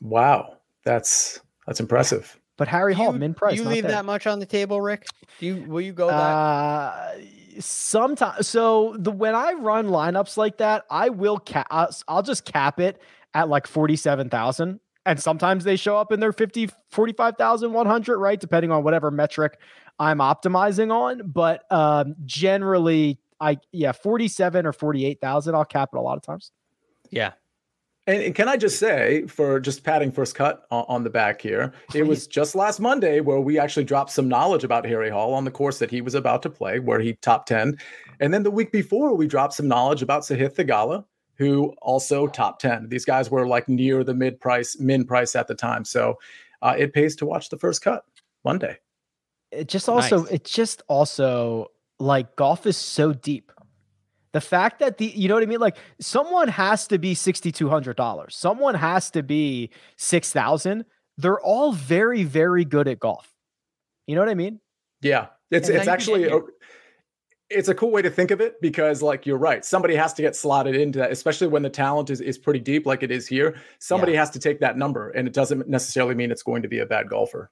[0.00, 0.58] Wow.
[0.84, 2.38] That's that's impressive.
[2.56, 3.56] But Harry Hall, you, min price.
[3.56, 3.92] You leave there.
[3.92, 5.08] that much on the table, Rick?
[5.40, 6.14] Do you will you go that?
[6.14, 7.14] Uh,
[7.58, 8.46] sometimes.
[8.46, 11.66] So the when I run lineups like that, I will cap.
[11.70, 13.00] I'll, I'll just cap it
[13.34, 18.38] at like forty seven thousand, and sometimes they show up in their 50, 45,100, right?
[18.38, 19.58] Depending on whatever metric
[19.98, 21.22] I'm optimizing on.
[21.24, 25.56] But um, generally, I yeah, forty seven or forty eight thousand.
[25.56, 26.52] I'll cap it a lot of times.
[27.10, 27.32] Yeah,
[28.06, 31.40] and, and, can I just say, for just patting first cut on, on the back
[31.40, 32.00] here, Please.
[32.00, 35.44] it was just last Monday where we actually dropped some knowledge about Harry Hall on
[35.44, 37.78] the course that he was about to play, where he top 10.
[38.20, 41.04] And then the week before, we dropped some knowledge about Sahith Theegala,
[41.36, 42.88] who also top 10.
[42.88, 45.84] These guys were like near the mid price, min price at the time.
[45.84, 46.18] So
[46.62, 48.04] uh, it pays to watch the first cut
[48.44, 48.78] Monday.
[49.50, 50.30] It just also, nice.
[50.30, 53.52] it just also like golf is so deep
[54.34, 57.52] the fact that the you know what I mean, like someone has to be sixty
[57.52, 60.84] two hundred dollars, someone has to be six thousand.
[61.16, 63.32] They're all very very good at golf.
[64.08, 64.58] You know what I mean?
[65.00, 66.24] Yeah, it's and it's actually.
[66.24, 66.40] A,
[67.48, 70.22] it's a cool way to think of it because like you're right somebody has to
[70.22, 73.28] get slotted into that especially when the talent is, is pretty deep like it is
[73.28, 74.18] here somebody yeah.
[74.18, 76.86] has to take that number and it doesn't necessarily mean it's going to be a
[76.86, 77.50] bad golfer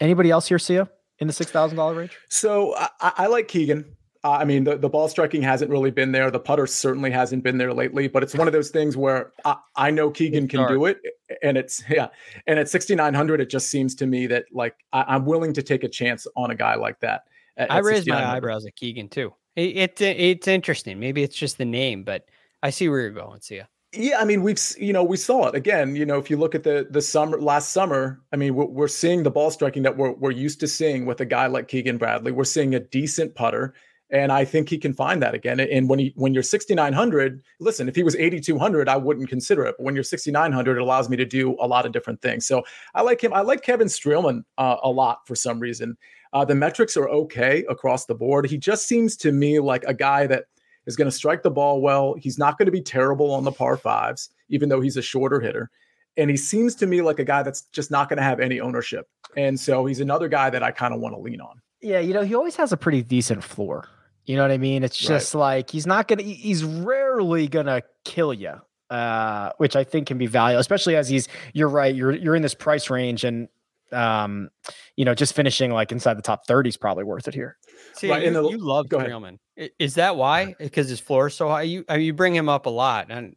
[0.00, 3.84] anybody else here Sia in the $6000 range so I, I like keegan
[4.22, 6.30] uh, I mean, the, the ball striking hasn't really been there.
[6.30, 9.56] The putter certainly hasn't been there lately, but it's one of those things where I,
[9.76, 11.00] I know Keegan can do it.
[11.42, 12.08] And it's, yeah.
[12.46, 15.84] And at 6,900, it just seems to me that like I, am willing to take
[15.84, 17.22] a chance on a guy like that.
[17.56, 19.32] At, I raised my eyebrows at Keegan too.
[19.56, 21.00] It, it, it's interesting.
[21.00, 22.26] Maybe it's just the name, but
[22.62, 23.40] I see where you're going.
[23.40, 23.64] See ya.
[23.92, 25.96] Yeah, I mean, we've you know we saw it again.
[25.96, 28.86] You know, if you look at the the summer last summer, I mean, we're, we're
[28.86, 31.98] seeing the ball striking that we're we're used to seeing with a guy like Keegan
[31.98, 32.30] Bradley.
[32.30, 33.74] We're seeing a decent putter
[34.10, 35.60] and I think he can find that again.
[35.60, 39.76] And when he when you're 6900, listen, if he was 8200, I wouldn't consider it.
[39.78, 42.46] But when you're 6900, it allows me to do a lot of different things.
[42.46, 43.32] So I like him.
[43.32, 45.96] I like Kevin Streelman uh, a lot for some reason.
[46.32, 48.48] Uh, the metrics are okay across the board.
[48.48, 50.44] He just seems to me like a guy that
[50.86, 52.14] is going to strike the ball well.
[52.18, 55.40] He's not going to be terrible on the par fives, even though he's a shorter
[55.40, 55.70] hitter.
[56.16, 58.60] And he seems to me like a guy that's just not going to have any
[58.60, 59.08] ownership.
[59.36, 61.60] And so he's another guy that I kind of want to lean on.
[61.80, 63.88] Yeah, you know, he always has a pretty decent floor.
[64.30, 64.84] You know what I mean?
[64.84, 65.40] It's just right.
[65.40, 66.22] like he's not gonna.
[66.22, 68.52] He's rarely gonna kill you,
[68.88, 71.26] uh, which I think can be valuable, especially as he's.
[71.52, 71.92] You're right.
[71.92, 73.48] You're you're in this price range, and
[73.90, 74.50] um,
[74.94, 77.56] you know, just finishing like inside the top thirty is probably worth it here.
[77.94, 79.38] See, right, you, the, you love Streelman.
[79.80, 80.54] Is that why?
[80.60, 81.62] Because his floor is so high.
[81.62, 83.34] You I mean, you bring him up a lot, and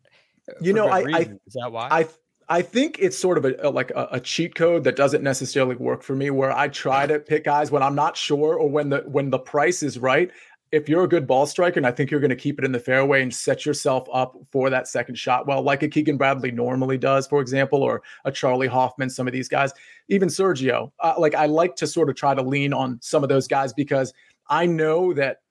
[0.62, 1.88] you know, I, I is that why?
[1.90, 2.08] I
[2.48, 5.76] I think it's sort of a, a like a, a, cheat code that doesn't necessarily
[5.76, 6.30] work for me.
[6.30, 9.40] Where I try to pick guys when I'm not sure or when the when the
[9.40, 10.30] price is right
[10.74, 12.72] if you're a good ball striker, and I think you're going to keep it in
[12.72, 16.50] the fairway and set yourself up for that second shot, well, like a Keegan Bradley
[16.50, 19.72] normally does, for example, or a Charley Hoffman, some of these guys,
[20.08, 20.92] even Sergio.
[21.00, 23.72] Uh, like I like to sort of try to lean on some of those guys
[23.72, 24.16] because
[24.50, 25.42] I know that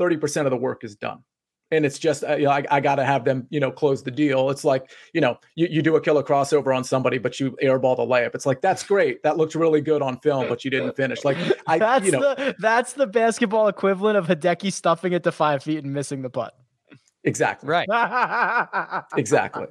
[0.00, 1.22] 30% of the work is done
[1.70, 4.02] and it's just uh, you know, I, I got to have them you know close
[4.02, 4.50] the deal.
[4.50, 7.96] It's like you know you, you do a killer crossover on somebody but you airball
[7.96, 8.34] the layup.
[8.34, 9.22] It's like that's great.
[9.22, 11.24] That looked really good on film but you didn't finish.
[11.24, 15.32] Like I that's you know the, that's the basketball equivalent of Hideki stuffing it to
[15.32, 16.54] five feet and missing the putt.
[17.24, 17.68] Exactly.
[17.68, 17.88] Right.
[19.16, 19.66] Exactly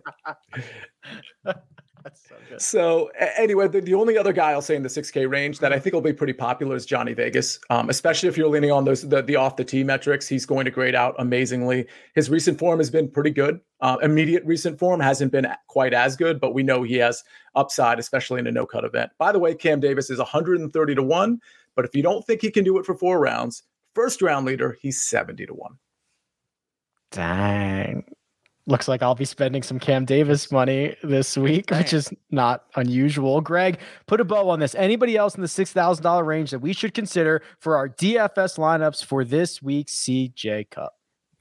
[2.13, 2.61] so good.
[2.61, 5.79] So anyway, the, the only other guy I'll say in the 6K range that I
[5.79, 9.07] think will be pretty popular is Johnny Vegas, um, especially if you're leaning on those
[9.07, 10.27] the, the off the tee metrics.
[10.27, 11.87] He's going to grade out amazingly.
[12.15, 13.59] His recent form has been pretty good.
[13.81, 17.23] Uh, immediate recent form hasn't been quite as good, but we know he has
[17.55, 19.11] upside, especially in a no cut event.
[19.17, 21.39] By the way, Cam Davis is 130 to one,
[21.75, 24.77] but if you don't think he can do it for four rounds, first round leader,
[24.81, 25.77] he's 70 to one.
[27.11, 28.03] Dang
[28.67, 31.79] looks like I'll be spending some Cam Davis money this week, Dang.
[31.79, 33.41] which is not unusual.
[33.41, 34.75] Greg, put a bow on this.
[34.75, 39.23] Anybody else in the $6,000 range that we should consider for our DFS lineups for
[39.23, 40.93] this week's CJ Cup?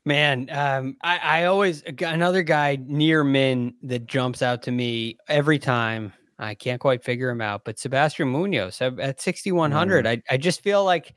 [0.05, 5.59] Man, um, I, I always, another guy near min that jumps out to me every
[5.59, 6.13] time.
[6.39, 10.05] I can't quite figure him out, but Sebastian Munoz at 6,100.
[10.05, 10.09] Mm.
[10.09, 11.13] I, I just feel like,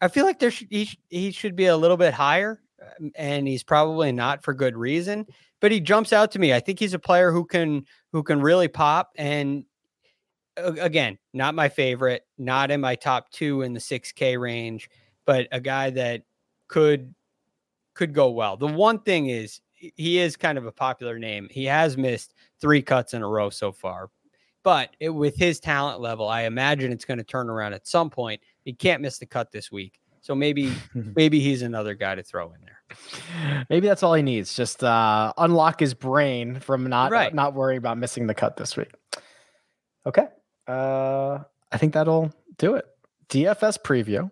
[0.00, 3.48] I feel like there should, he, he should be a little bit higher Um, and
[3.48, 5.26] he's probably not for good reason.
[5.60, 6.52] But he jumps out to me.
[6.52, 9.10] I think he's a player who can who can really pop.
[9.16, 9.64] And
[10.56, 14.88] again, not my favorite, not in my top two in the six K range,
[15.26, 16.22] but a guy that
[16.68, 17.14] could
[17.94, 18.56] could go well.
[18.56, 21.48] The one thing is he is kind of a popular name.
[21.50, 24.10] He has missed three cuts in a row so far,
[24.62, 28.10] but it, with his talent level, I imagine it's going to turn around at some
[28.10, 28.40] point.
[28.64, 29.98] He can't miss the cut this week,
[30.28, 33.64] so maybe maybe he's another guy to throw in there.
[33.70, 34.54] Maybe that's all he needs.
[34.54, 37.32] Just uh, unlock his brain from not Right.
[37.34, 38.90] not worrying about missing the cut this week.
[40.04, 40.26] Okay.
[40.66, 41.38] Uh,
[41.72, 42.84] I think that'll do it.
[43.30, 44.30] DFS preview.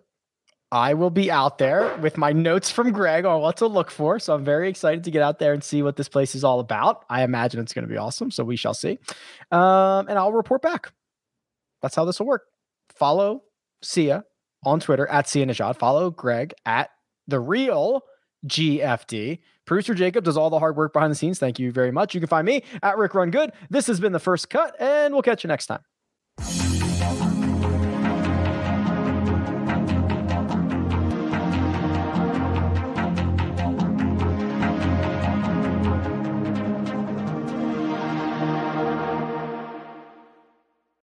[0.71, 4.19] I will be out there with my notes from Greg on what to look for.
[4.19, 6.59] So I'm very excited to get out there and see what this place is all
[6.59, 7.05] about.
[7.09, 8.29] I imagine it's going to be awesome.
[8.29, 8.99] So we shall see.
[9.51, 10.91] Um, and I'll report back.
[11.81, 12.43] That's how this will work.
[12.95, 13.41] Follow
[13.81, 14.25] Sia
[14.65, 15.77] on Twitter at Sia Nejad.
[15.77, 16.89] Follow Greg at
[17.27, 18.03] the real
[18.45, 19.39] GFD.
[19.65, 21.39] Producer Jacob does all the hard work behind the scenes.
[21.39, 22.13] Thank you very much.
[22.13, 23.51] You can find me at Rick Run Good.
[23.69, 26.66] This has been the first cut, and we'll catch you next time.